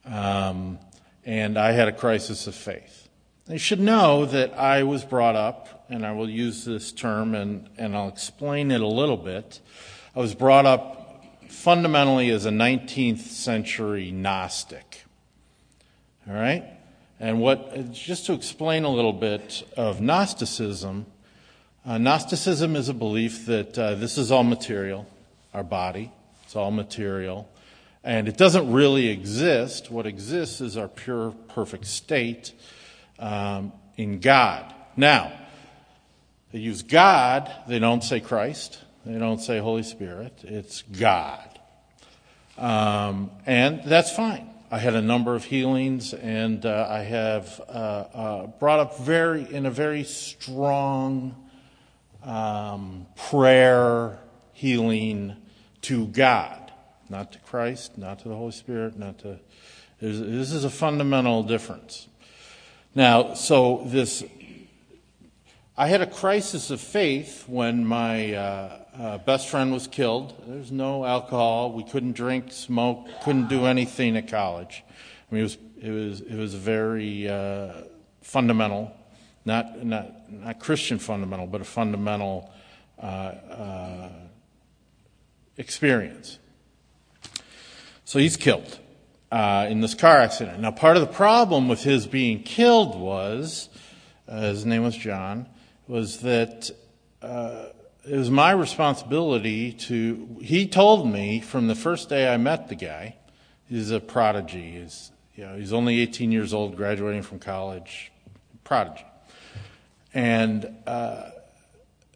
[0.05, 0.77] um,
[1.25, 3.04] and I had a crisis of faith.
[3.47, 7.69] They should know that I was brought up, and I will use this term and,
[7.77, 9.59] and I'll explain it a little bit.
[10.15, 15.03] I was brought up fundamentally as a 19th century Gnostic.
[16.27, 16.63] All right?
[17.19, 21.05] And what, just to explain a little bit of Gnosticism,
[21.85, 25.05] Uh, Gnosticism is a belief that uh, this is all material,
[25.53, 26.11] our body,
[26.43, 27.47] it's all material,
[28.03, 29.91] and it doesn't really exist.
[29.91, 32.53] What exists is our pure, perfect state
[33.19, 34.73] um, in God.
[34.97, 35.31] Now,
[36.51, 41.59] they use God, they don't say Christ, they don't say Holy Spirit, it's God.
[42.57, 44.49] Um, and that's fine.
[44.71, 49.43] I had a number of healings, and uh, I have uh, uh, brought up very
[49.49, 51.35] in a very strong
[52.23, 54.17] um, prayer
[54.53, 55.35] healing
[55.83, 56.71] to God,
[57.09, 59.39] not to Christ, not to the Holy Spirit, not to.
[60.01, 62.07] This is a fundamental difference.
[62.97, 64.23] Now, so this,
[65.75, 70.33] I had a crisis of faith when my uh, uh, best friend was killed.
[70.47, 71.73] There's no alcohol.
[71.73, 74.85] We couldn't drink, smoke, couldn't do anything at college.
[75.29, 77.73] I mean, it was it was it was very uh,
[78.21, 78.95] fundamental,
[79.43, 82.49] not not not Christian fundamental, but a fundamental
[82.97, 84.09] uh, uh,
[85.57, 86.39] experience.
[88.05, 88.79] So he's killed
[89.31, 90.59] uh, in this car accident.
[90.59, 93.69] Now, part of the problem with his being killed was,
[94.29, 95.47] his name was John,
[95.87, 96.71] was that
[98.07, 100.37] it was my responsibility to.
[100.41, 103.15] He told me from the first day I met the guy,
[103.67, 104.79] he's a prodigy.
[104.79, 108.11] He's, you know, he's only 18 years old, graduating from college,
[108.63, 109.05] prodigy.
[110.13, 111.29] And uh,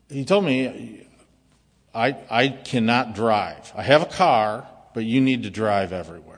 [0.10, 1.08] he told me,
[1.94, 3.74] I, I cannot drive.
[3.76, 6.29] I have a car, but you need to drive everywhere.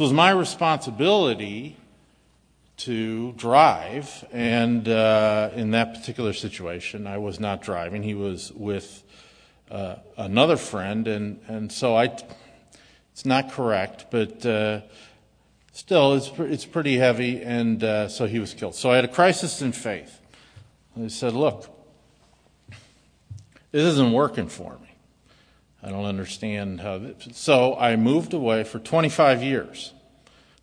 [0.00, 1.76] So it was my responsibility
[2.78, 8.02] to drive, and uh, in that particular situation, I was not driving.
[8.02, 9.04] He was with
[9.70, 12.16] uh, another friend, and, and so I,
[13.12, 14.80] it's not correct, but uh,
[15.72, 18.74] still, it's, it's pretty heavy, and uh, so he was killed.
[18.74, 20.18] So I had a crisis in faith.
[20.98, 21.68] I said, Look,
[23.70, 24.89] this isn't working for me.
[25.82, 27.00] I don't understand how.
[27.32, 29.92] So I moved away for 25 years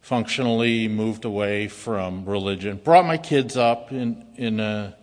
[0.07, 2.77] functionally moved away from religion.
[2.81, 4.95] Brought my kids up in, in a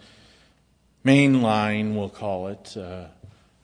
[1.05, 3.05] mainline, we'll call it, uh,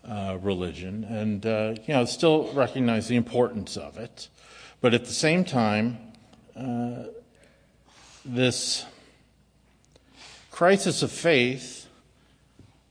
[0.06, 4.28] uh, religion, and uh, you know still recognize the importance of it,
[4.82, 5.98] but at the same time,
[6.54, 7.04] uh,
[8.24, 8.84] this
[10.50, 11.86] crisis of faith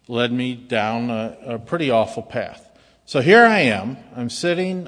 [0.08, 2.69] led me down a, a pretty awful path.
[3.10, 3.98] So here I am.
[4.16, 4.88] I'm sitting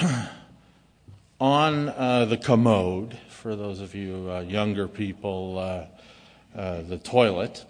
[1.40, 7.64] on uh, the commode, for those of you uh, younger people, uh, uh, the toilet.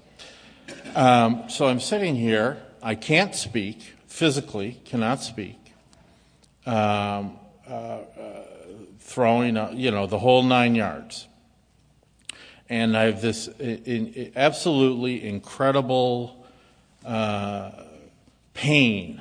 [0.95, 2.63] Um, so I'm sitting here.
[2.83, 5.59] I can't speak, physically, cannot speak.
[6.65, 7.99] Um, uh,
[9.01, 11.29] throwing, you know, the whole nine yards.
[12.71, 16.43] And I have this in, in, absolutely incredible
[18.55, 19.21] pain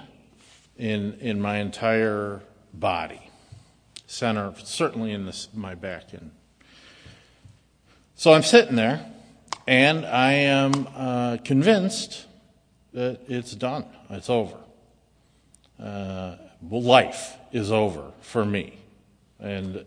[0.77, 2.41] in, in my entire
[2.73, 3.21] body
[4.07, 6.13] center, certainly in this, my back.
[6.13, 6.31] end.
[8.15, 9.05] so I'm sitting there,
[9.67, 12.25] and I am uh, convinced
[12.93, 13.85] that it's done.
[14.09, 14.57] It's over.
[15.81, 16.35] Uh,
[16.69, 18.77] life is over for me,
[19.39, 19.83] and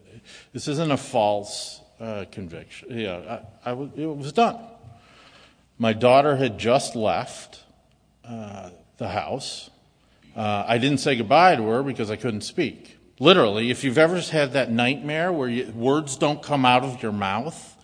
[0.52, 2.98] this isn't a false uh, conviction.
[2.98, 4.58] Yeah, I, I it was done.
[5.78, 7.62] My daughter had just left
[8.24, 9.70] uh, the house.
[10.36, 12.98] Uh, I didn't say goodbye to her because I couldn't speak.
[13.18, 17.12] Literally, if you've ever had that nightmare where you, words don't come out of your
[17.12, 17.74] mouth,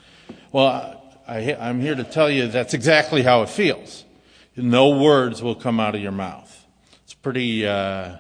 [0.52, 4.04] well, I, am here to tell you that's exactly how it feels.
[4.54, 6.66] No words will come out of your mouth.
[7.04, 8.16] It's pretty, uh,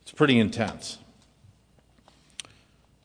[0.00, 0.96] it's pretty intense.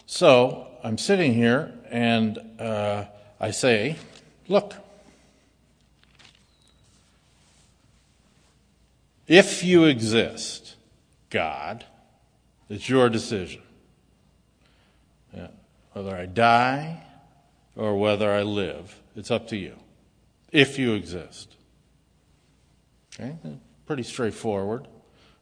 [0.05, 3.05] So I'm sitting here and uh,
[3.37, 3.97] I say,
[4.47, 4.75] look,
[9.27, 10.75] if you exist,
[11.29, 11.85] God,
[12.69, 13.61] it's your decision.
[15.35, 15.47] Yeah.
[15.93, 17.03] Whether I die
[17.75, 19.75] or whether I live, it's up to you.
[20.51, 21.55] If you exist.
[23.13, 23.35] Okay?
[23.85, 24.87] Pretty straightforward.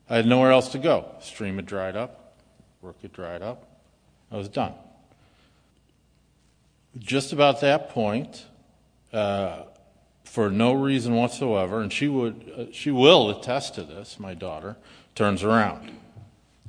[0.09, 1.15] I had nowhere else to go.
[1.21, 2.35] Stream had dried up,
[2.81, 3.69] work had dried up.
[4.31, 4.73] I was done.
[6.97, 8.45] Just about that point,
[9.11, 9.63] uh,
[10.23, 14.19] for no reason whatsoever, and she would, uh, she will attest to this.
[14.19, 14.77] My daughter
[15.15, 15.91] turns around.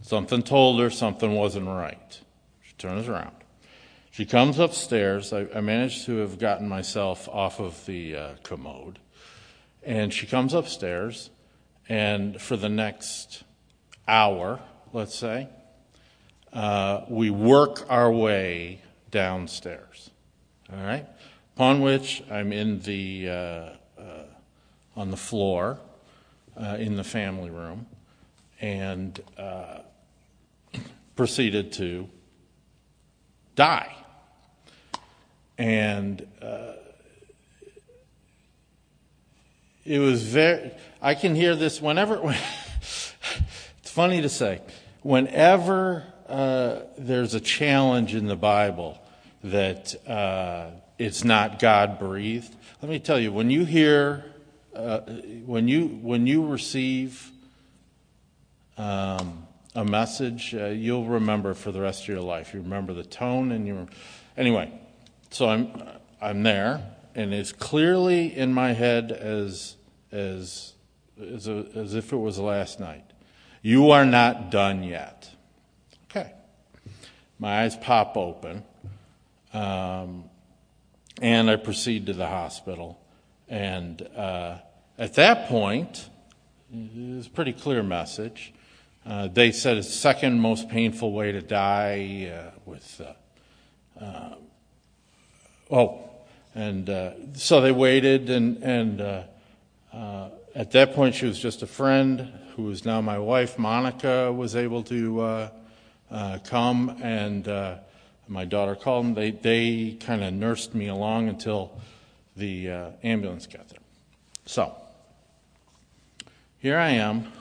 [0.02, 2.20] Something told her something wasn't right.
[2.62, 3.34] She turns around.
[4.10, 5.32] She comes upstairs.
[5.32, 8.98] I, I managed to have gotten myself off of the uh, commode.
[9.82, 11.30] And she comes upstairs,
[11.88, 13.44] and for the next
[14.06, 14.60] hour,
[14.92, 15.48] let's say,
[16.52, 20.10] uh, we work our way downstairs.
[20.72, 21.06] All right?
[21.56, 24.24] Upon which I'm in the uh, uh
[24.96, 25.78] on the floor
[26.56, 27.86] uh, in the family room
[28.60, 29.78] and uh,
[31.16, 32.08] proceeded to
[33.54, 33.94] die.
[35.58, 36.72] And uh,
[39.84, 42.20] it was very, I can hear this whenever,
[42.80, 44.60] it's funny to say,
[45.02, 48.98] whenever uh, there's a challenge in the Bible
[49.44, 49.94] that
[50.98, 54.24] it's not God breathed, let me tell you, when you hear,
[54.74, 55.00] uh,
[55.46, 57.30] when you when you receive
[58.76, 62.54] um, a message, uh, you'll remember for the rest of your life.
[62.54, 63.88] You remember the tone, and you.
[64.36, 64.72] Anyway,
[65.30, 65.82] so I'm
[66.20, 66.82] I'm there,
[67.14, 69.76] and it's clearly in my head as
[70.12, 70.74] as
[71.20, 73.04] as, a, as if it was last night.
[73.62, 75.30] You are not done yet.
[76.10, 76.32] Okay.
[77.38, 78.62] My eyes pop open,
[79.52, 80.24] um,
[81.20, 83.00] and I proceed to the hospital.
[83.48, 84.58] And uh,
[84.98, 86.08] at that point,
[86.72, 88.52] it was a pretty clear message.
[89.06, 93.02] Uh, they said it's the second most painful way to die uh, with,
[94.00, 94.34] uh, uh,
[95.70, 96.00] oh,
[96.54, 99.00] and uh, so they waited, and, and
[100.54, 103.58] at that point she was just a friend who is now my wife.
[103.58, 105.50] Monica was able to
[106.44, 107.46] come, and
[108.28, 109.14] my daughter called them.
[109.14, 111.80] They, they kind of nursed me along until
[112.36, 113.78] the uh, ambulance got there.
[114.46, 114.74] So,
[116.58, 117.32] here I am.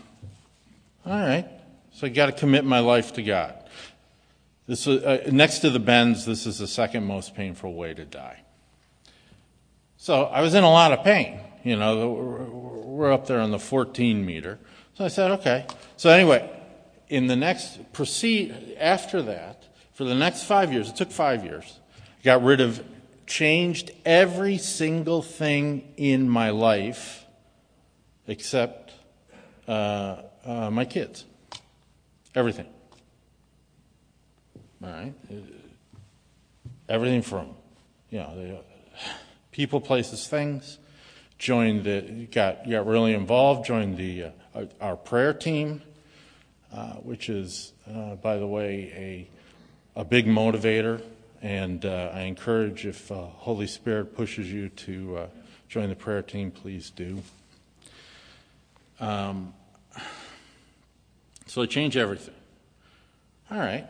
[1.06, 1.48] All right.
[1.94, 3.56] So I got to commit my life to God.
[4.68, 8.06] This is, uh, next to the bends, this is the second most painful way to
[8.06, 8.40] die.
[9.98, 11.40] So I was in a lot of pain.
[11.64, 12.10] You know,
[12.84, 14.60] we're up there on the 14 meter.
[14.96, 15.66] So I said, okay.
[15.98, 16.50] So anyway,
[17.10, 19.64] in the next proceed after that,
[19.94, 21.80] for the next five years, it took five years,
[22.24, 22.84] got rid of
[23.26, 27.26] changed every single thing in my life
[28.28, 28.94] except
[29.68, 31.26] uh, uh, my kids.
[32.36, 32.66] Everything.
[34.84, 35.14] All right?
[36.90, 37.50] Everything from,
[38.10, 38.60] you know, the,
[39.52, 40.80] people, places, things.
[41.38, 44.26] Joined the, got, got really involved, joined the,
[44.56, 45.82] uh, our prayer team,
[46.74, 49.33] uh, which is, uh, by the way, a,
[49.96, 51.02] a big motivator
[51.44, 55.28] and uh, I encourage if uh, Holy Spirit pushes you to uh,
[55.68, 57.22] join the prayer team, please do.
[59.00, 59.54] Um,
[61.48, 62.34] so I change everything.
[63.52, 63.86] All right.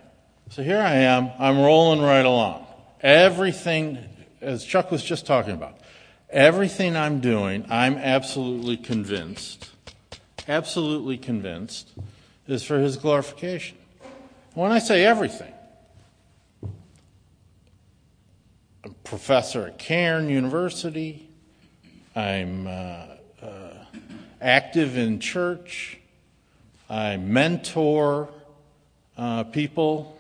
[0.49, 1.30] So here I am.
[1.38, 2.66] I'm rolling right along.
[3.01, 3.99] Everything,
[4.41, 5.78] as Chuck was just talking about,
[6.32, 9.70] everything I'm doing, I'm absolutely convinced,
[10.47, 11.91] absolutely convinced,
[12.47, 13.78] is for His glorification.
[14.56, 15.54] When I say everything,
[19.04, 21.28] professor at Cairn University.
[22.16, 23.06] I'm uh,
[23.42, 23.86] uh,
[24.42, 25.98] active in church.
[26.90, 28.30] I mentor
[29.18, 30.18] uh, people,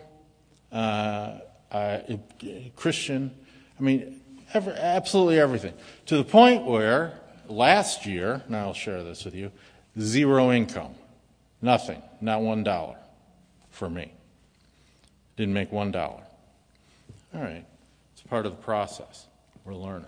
[0.71, 1.39] uh,
[1.71, 2.19] I,
[2.75, 3.31] Christian.
[3.79, 4.21] I mean,
[4.53, 5.73] every, absolutely everything.
[6.07, 9.51] To the point where last year, and I'll share this with you,
[9.99, 10.95] zero income.
[11.61, 12.01] Nothing.
[12.21, 12.97] Not one dollar
[13.71, 14.11] for me.
[15.37, 16.21] Didn't make one dollar.
[17.35, 17.65] All right
[18.33, 19.27] part of the process.
[19.63, 20.07] We're learning.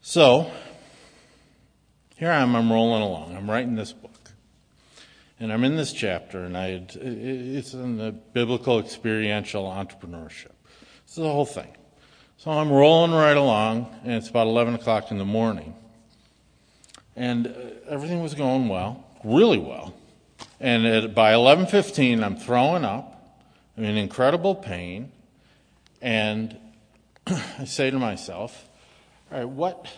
[0.00, 0.50] So,
[2.16, 3.36] here I am, I'm rolling along.
[3.36, 4.32] I'm writing this book.
[5.38, 10.50] And I'm in this chapter, and I had, it's in the biblical experiential entrepreneurship.
[11.04, 11.72] This is the whole thing.
[12.36, 15.72] So I'm rolling right along, and it's about 11 o'clock in the morning.
[17.14, 17.52] And uh,
[17.88, 19.94] everything was going well, really well.
[20.58, 23.38] And by 11:15, I'm throwing up.
[23.78, 25.12] I'm in incredible pain.
[26.04, 26.54] And
[27.26, 28.68] I say to myself,
[29.32, 29.90] all right, what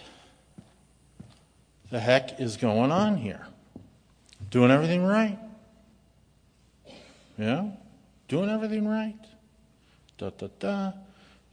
[1.90, 3.44] the heck is going on here?
[4.48, 5.36] Doing everything right?
[7.36, 7.70] Yeah?
[8.28, 9.18] Doing everything right?
[10.16, 10.92] Da da da.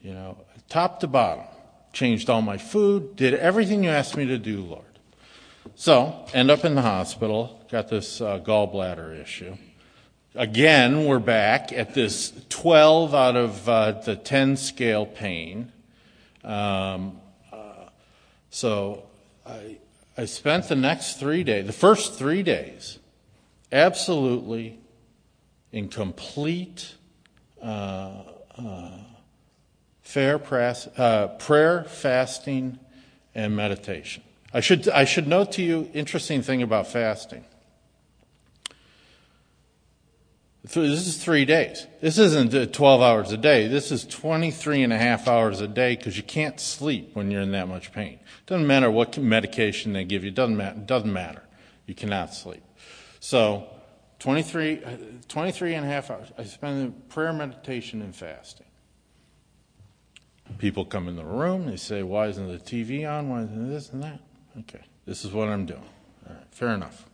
[0.04, 0.38] You know,
[0.70, 1.46] top to bottom.
[1.92, 4.86] Changed all my food, did everything you asked me to do, Lord.
[5.74, 9.58] So, end up in the hospital, got this uh, gallbladder issue.
[10.36, 15.72] Again, we're back at this 12 out of uh, the 10 scale pain.
[16.44, 17.22] Um,
[17.52, 17.90] uh,
[18.50, 19.04] so
[19.46, 19.78] I,
[20.26, 22.98] spent the next three days, the first three days,
[23.72, 24.80] absolutely
[25.72, 26.96] in complete
[27.62, 28.24] uh,
[31.38, 32.80] prayer, fasting,
[33.36, 34.24] and meditation.
[34.52, 37.46] I should, I should note to you, interesting thing about fasting
[40.64, 41.88] This is three days.
[42.00, 43.68] This isn't 12 hours a day.
[43.68, 47.42] This is 23 and a half hours a day because you can't sleep when you're
[47.42, 48.20] in that much pain.
[48.46, 50.32] Doesn't matter what medication they give you.
[50.32, 50.80] Doesn't matter.
[50.80, 51.44] Doesn't matter.
[51.86, 52.64] You cannot sleep.
[53.20, 53.68] So
[54.20, 54.98] 23, uh,
[55.28, 56.30] 23 and a half hours.
[56.38, 58.68] I spend in prayer, meditation, and fasting.
[60.60, 61.66] People come in the room.
[61.66, 63.28] They say, "Why isn't the TV on?
[63.28, 64.20] Why isn't this and that?"
[64.60, 65.84] Okay, this is what I'm doing.
[66.26, 67.10] All right, fair enough.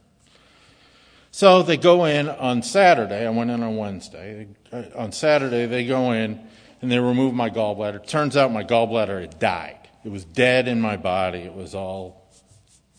[1.32, 3.26] So they go in on Saturday.
[3.26, 4.48] I went in on Wednesday.
[4.72, 6.40] Uh, on Saturday, they go in
[6.82, 8.06] and they remove my gallbladder.
[8.06, 9.90] Turns out my gallbladder had died.
[10.04, 11.40] It was dead in my body.
[11.40, 12.30] It was all,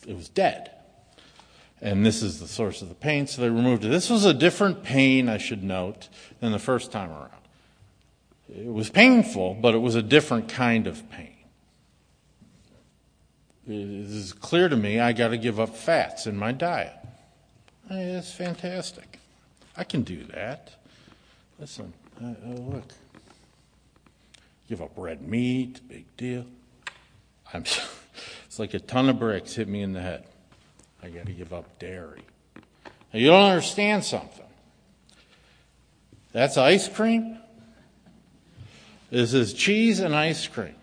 [0.06, 0.70] it was dead.
[1.80, 3.88] And this is the source of the pain, so they removed it.
[3.88, 6.08] This was a different pain, I should note,
[6.40, 7.30] than the first time around.
[8.54, 11.36] It was painful, but it was a different kind of pain.
[13.66, 16.92] It is clear to me I got to give up fats in my diet.
[17.90, 19.18] Hey, that's fantastic.
[19.76, 20.70] I can do that.
[21.58, 22.84] Listen, uh, uh, look.
[24.68, 26.46] Give up red meat, big deal.
[27.52, 27.62] I'm,
[28.46, 30.24] it's like a ton of bricks hit me in the head.
[31.02, 32.22] I got to give up dairy.
[33.12, 34.46] Now, you don't understand something.
[36.30, 37.40] That's ice cream.
[39.10, 40.76] This is cheese and ice cream.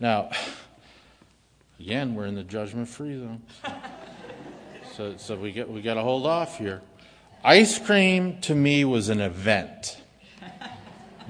[0.00, 0.30] Now,
[1.78, 3.42] again, we're in the judgment free zone.
[4.96, 6.80] So, so we get we got to hold off here.
[7.44, 10.00] Ice cream to me was an event.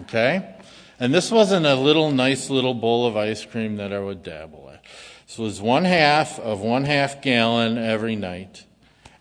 [0.03, 0.55] Okay,
[1.01, 4.69] and this wasn't a little nice little bowl of ice cream that I would dabble
[4.71, 4.85] at.
[5.27, 8.67] This was one half of one half gallon every night,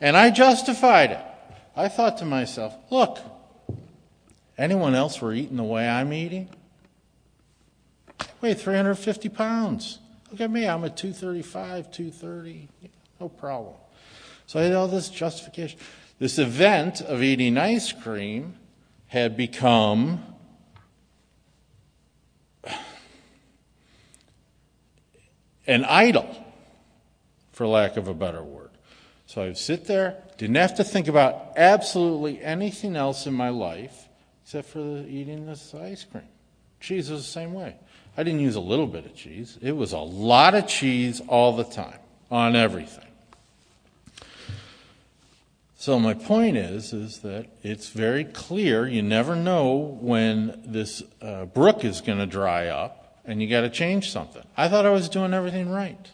[0.01, 1.25] and I justified it.
[1.77, 3.19] I thought to myself, look,
[4.57, 6.49] anyone else were eating the way I'm eating?
[8.19, 9.99] I weigh 350 pounds.
[10.29, 12.67] Look at me, I'm at 235, 230,
[13.21, 13.75] no problem.
[14.47, 15.79] So I had all this justification.
[16.19, 18.55] This event of eating ice cream
[19.07, 20.23] had become
[25.67, 26.29] an idol,
[27.51, 28.69] for lack of a better word.
[29.25, 33.49] So I would sit there, didn't have to think about absolutely anything else in my
[33.49, 34.07] life
[34.43, 36.23] except for the, eating this ice cream.
[36.79, 37.75] Cheese was the same way.
[38.15, 41.55] I didn't use a little bit of cheese, it was a lot of cheese all
[41.55, 43.04] the time on everything.
[45.85, 48.87] So my point is, is that it's very clear.
[48.87, 53.61] You never know when this uh, brook is going to dry up, and you got
[53.61, 54.41] to change something.
[54.57, 56.09] I thought I was doing everything right.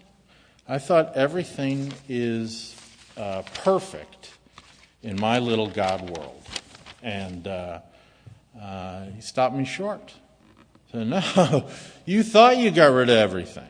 [0.68, 2.76] I thought everything is
[3.16, 4.34] uh, perfect
[5.04, 6.44] in my little God world,
[7.02, 7.80] and uh,
[8.62, 10.14] uh he stopped me short.
[10.92, 11.66] So no,
[12.06, 13.70] you thought you got rid of everything.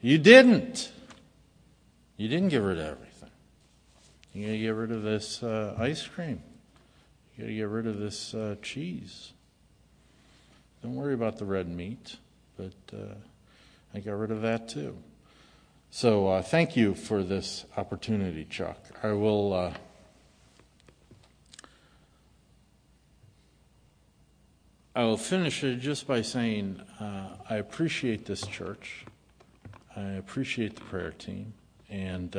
[0.00, 0.90] You didn't.
[2.16, 3.01] You didn't get rid of everything.
[4.32, 6.42] You got to get rid of this uh, ice cream.
[7.36, 9.32] You got to get rid of this uh, cheese.
[10.82, 12.16] Don't worry about the red meat,
[12.56, 13.14] but uh,
[13.94, 14.96] I got rid of that too.
[15.90, 18.78] So uh, thank you for this opportunity, Chuck.
[19.02, 19.52] I will.
[19.52, 19.72] Uh,
[24.94, 29.04] I will finish it just by saying uh, I appreciate this church.
[29.94, 31.52] I appreciate the prayer team,
[31.90, 32.34] and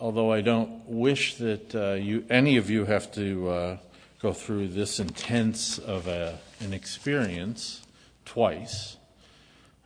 [0.00, 3.76] although I don't wish that uh, you, any of you have to uh,
[4.20, 7.82] go through this intense of an experience
[8.24, 8.96] twice,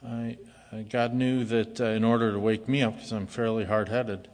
[0.07, 0.37] I,
[0.89, 4.28] God knew that uh, in order to wake me up, because I'm fairly hard headed,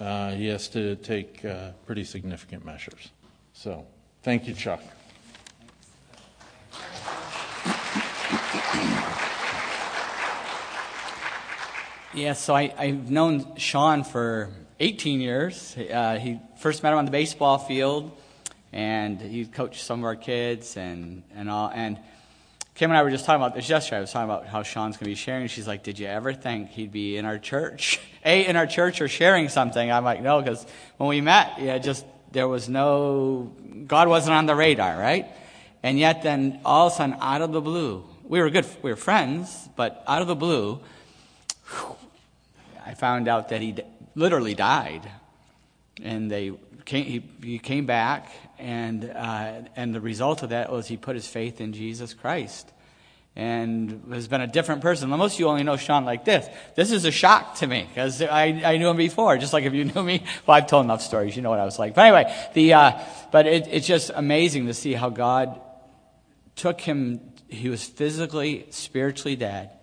[0.00, 3.10] uh, He has to take uh, pretty significant measures.
[3.52, 3.86] So,
[4.22, 4.82] thank you, Chuck.
[12.14, 14.48] Yeah, so I, I've known Sean for
[14.80, 15.76] 18 years.
[15.76, 18.10] Uh, he first met him on the baseball field,
[18.72, 21.70] and he coached some of our kids and, and all.
[21.72, 21.98] And
[22.74, 23.98] Kim and I were just talking about this yesterday.
[23.98, 25.48] I was talking about how Sean's going to be sharing.
[25.48, 28.00] She's like, Did you ever think he'd be in our church?
[28.24, 29.92] A, in our church or sharing something?
[29.92, 33.52] I'm like, No, because when we met, yeah, just there was no,
[33.86, 35.26] God wasn't on the radar, right?
[35.82, 38.90] And yet then all of a sudden, out of the blue, we were good, we
[38.90, 40.80] were friends, but out of the blue,
[41.70, 41.96] whew,
[42.88, 43.76] I found out that he
[44.14, 45.10] literally died.
[46.02, 46.52] And they
[46.86, 51.14] came, he, he came back, and, uh, and the result of that was he put
[51.14, 52.72] his faith in Jesus Christ
[53.36, 55.10] and has been a different person.
[55.10, 56.48] Most of you only know Sean like this.
[56.76, 59.36] This is a shock to me because I, I knew him before.
[59.36, 61.36] Just like if you knew me, well, I've told enough stories.
[61.36, 61.94] You know what I was like.
[61.94, 65.60] But anyway, the uh, but it, it's just amazing to see how God
[66.56, 67.20] took him.
[67.48, 69.77] He was physically, spiritually dead,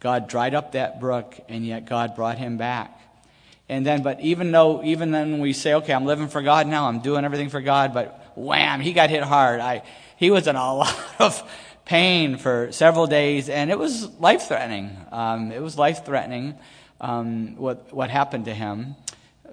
[0.00, 3.00] God dried up that brook, and yet God brought him back.
[3.68, 6.88] And then, but even though, even then we say, okay, I'm living for God now,
[6.88, 9.60] I'm doing everything for God, but wham, he got hit hard.
[9.60, 9.82] I,
[10.16, 11.50] he was in a lot of
[11.84, 14.96] pain for several days, and it was life threatening.
[15.12, 16.58] Um, it was life threatening
[17.00, 18.96] um, what, what happened to him.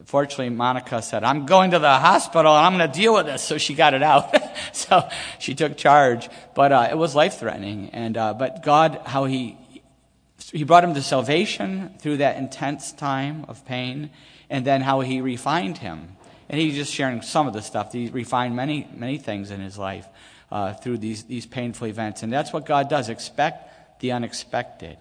[0.06, 3.44] Fortunately, Monica said, I'm going to the hospital and I'm going to deal with this.
[3.44, 4.34] So she got it out.
[4.74, 6.30] so she took charge.
[6.56, 7.90] But uh, it was life threatening.
[7.92, 9.58] And, uh, but God, how he,
[10.52, 14.12] he brought him to salvation through that intense time of pain,
[14.50, 16.16] and then how he refined him.
[16.50, 17.92] And he's just sharing some of the stuff.
[17.92, 20.08] He refined many, many things in his life
[20.52, 22.24] uh, through these, these painful events.
[22.24, 23.10] And that's what God does.
[23.10, 24.98] Expect the unexpected.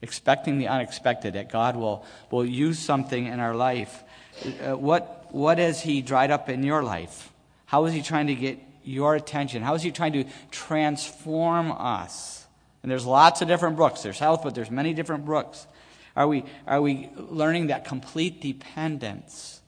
[0.00, 4.02] Expecting the unexpected, that God will, will use something in our life.
[4.44, 7.30] Uh, what, what has He dried up in your life?
[7.66, 9.62] How is He trying to get your attention?
[9.62, 12.41] How is He trying to transform us?
[12.82, 14.02] And there's lots of different brooks.
[14.02, 15.66] There's health, but there's many different brooks.
[16.16, 19.60] Are we, are we learning that complete dependence?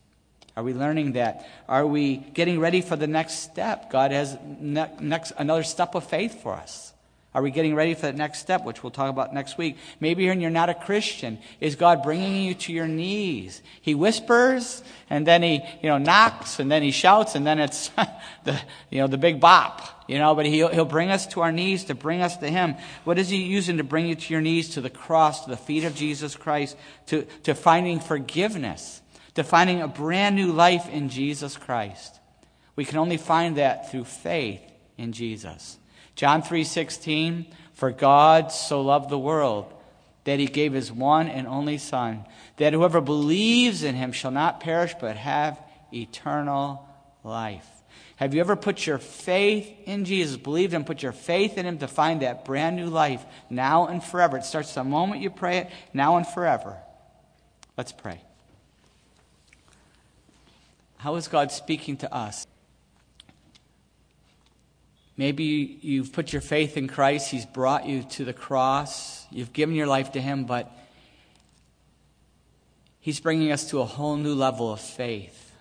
[0.57, 1.47] Are we learning that?
[1.69, 3.91] Are we getting ready for the next step?
[3.91, 6.94] God has ne- next, another step of faith for us.
[7.35, 9.77] Are we getting ready for the next step, which we'll talk about next week?
[9.99, 11.39] Maybe you're not a Christian.
[11.61, 13.61] Is God bringing you to your knees?
[13.81, 17.89] He whispers, and then he, you know, knocks, and then he shouts, and then it's
[18.45, 18.61] the,
[18.91, 21.85] you know, the big bop, you know, but he'll, he'll bring us to our knees
[21.85, 22.77] to bring us to him.
[23.03, 25.57] What is he using to bring you to your knees, to the cross, to the
[25.57, 26.77] feet of Jesus Christ,
[27.07, 29.03] to, to finding forgiveness?
[29.35, 32.21] to finding a brand new life in Jesus Christ.
[32.77, 34.61] We can only find that through faith
[34.97, 35.79] in Jesus.
[36.15, 39.73] John 3:16 For God so loved the world
[40.25, 42.25] that he gave his one and only son
[42.57, 45.61] that whoever believes in him shall not perish but have
[45.93, 46.89] eternal
[47.23, 47.69] life.
[48.17, 51.79] Have you ever put your faith in Jesus, believed and put your faith in him
[51.79, 54.37] to find that brand new life now and forever?
[54.37, 56.77] It starts the moment you pray it, now and forever.
[57.77, 58.21] Let's pray.
[60.99, 62.47] How is God speaking to us?
[65.17, 69.75] Maybe you've put your faith in Christ, He's brought you to the cross, you've given
[69.75, 70.73] your life to Him, but
[72.99, 75.53] He's bringing us to a whole new level of faith,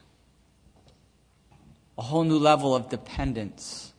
[1.97, 3.93] a whole new level of dependence.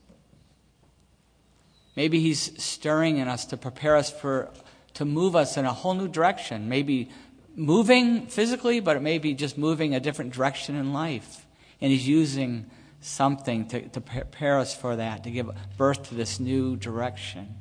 [1.95, 4.51] Maybe He's stirring in us to prepare us for,
[4.95, 7.11] to move us in a whole new direction, maybe
[7.55, 11.47] moving physically, but it may be just moving a different direction in life.
[11.81, 12.69] And He's using
[13.05, 17.55] something to, to prepare us for that, to give birth to this new direction.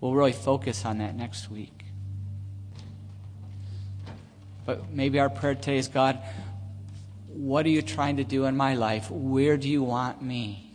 [0.00, 1.84] We'll really focus on that next week.
[4.64, 6.18] But maybe our prayer today is God,
[7.28, 9.10] what are you trying to do in my life?
[9.10, 10.74] Where do you want me?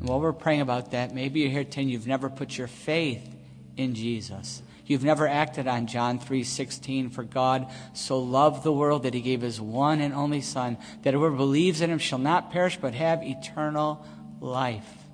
[0.00, 3.28] And while we're praying about that, maybe you're here today you've never put your faith
[3.76, 4.62] in Jesus.
[4.86, 9.40] You've never acted on John 3:16 for God so loved the world that he gave
[9.40, 13.22] his one and only son that whoever believes in him shall not perish but have
[13.22, 14.04] eternal
[14.40, 15.04] life.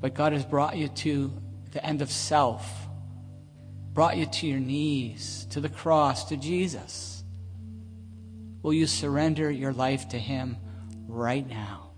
[0.00, 1.32] But God has brought you to
[1.72, 2.88] the end of self.
[3.92, 7.22] Brought you to your knees, to the cross, to Jesus.
[8.62, 10.56] Will you surrender your life to Him
[11.06, 11.89] right now?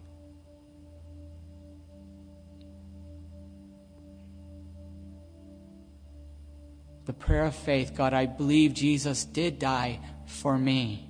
[7.05, 11.09] The prayer of faith God, I believe Jesus did die for me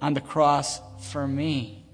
[0.00, 1.84] on the cross for me.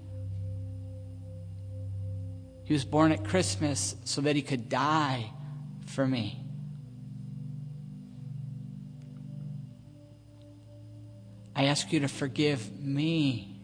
[2.63, 5.31] He was born at Christmas so that He could die
[5.85, 6.43] for me.
[11.55, 13.61] I ask you to forgive me.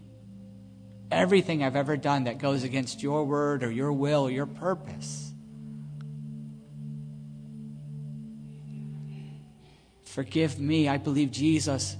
[1.11, 5.32] Everything I've ever done that goes against your word or your will or your purpose.
[10.13, 10.87] Forgive me.
[10.87, 11.97] I believe Jesus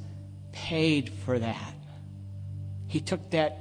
[0.51, 1.73] paid for that.
[2.85, 3.57] He took that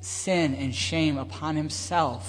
[0.00, 2.26] sin and shame upon himself.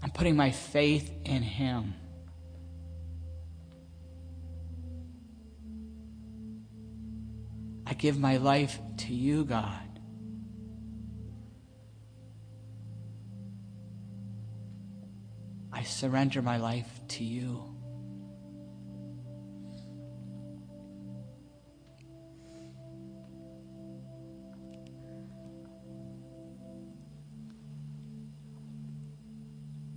[0.00, 1.94] I'm putting my faith in him.
[7.84, 9.85] I give my life to you, God.
[15.96, 17.64] Surrender my life to you.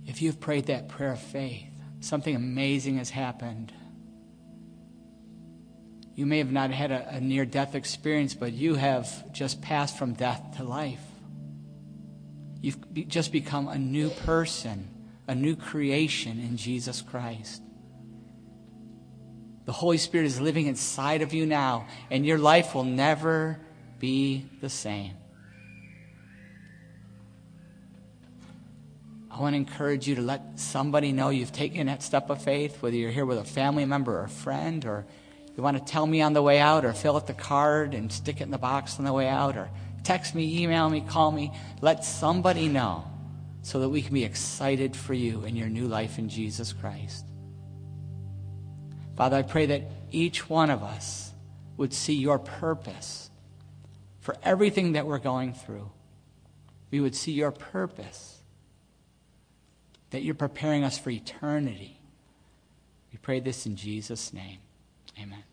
[0.06, 1.68] If you've prayed that prayer of faith,
[2.00, 3.72] something amazing has happened.
[6.14, 9.98] You may have not had a, a near death experience, but you have just passed
[9.98, 11.00] from death to life.
[12.62, 14.88] You've be, just become a new person,
[15.30, 17.62] a new creation in Jesus Christ.
[19.64, 23.60] The Holy Spirit is living inside of you now, and your life will never
[24.00, 25.12] be the same.
[29.30, 32.82] I want to encourage you to let somebody know you've taken that step of faith,
[32.82, 35.06] whether you're here with a family member or a friend, or
[35.56, 38.10] you want to tell me on the way out, or fill out the card and
[38.10, 39.70] stick it in the box on the way out, or
[40.02, 41.52] text me, email me, call me.
[41.80, 43.04] Let somebody know
[43.62, 47.26] so that we can be excited for you and your new life in Jesus Christ.
[49.16, 51.32] Father, I pray that each one of us
[51.76, 53.30] would see your purpose
[54.20, 55.90] for everything that we're going through.
[56.90, 58.38] We would see your purpose,
[60.10, 62.00] that you're preparing us for eternity.
[63.12, 64.58] We pray this in Jesus' name.
[65.18, 65.44] Amen.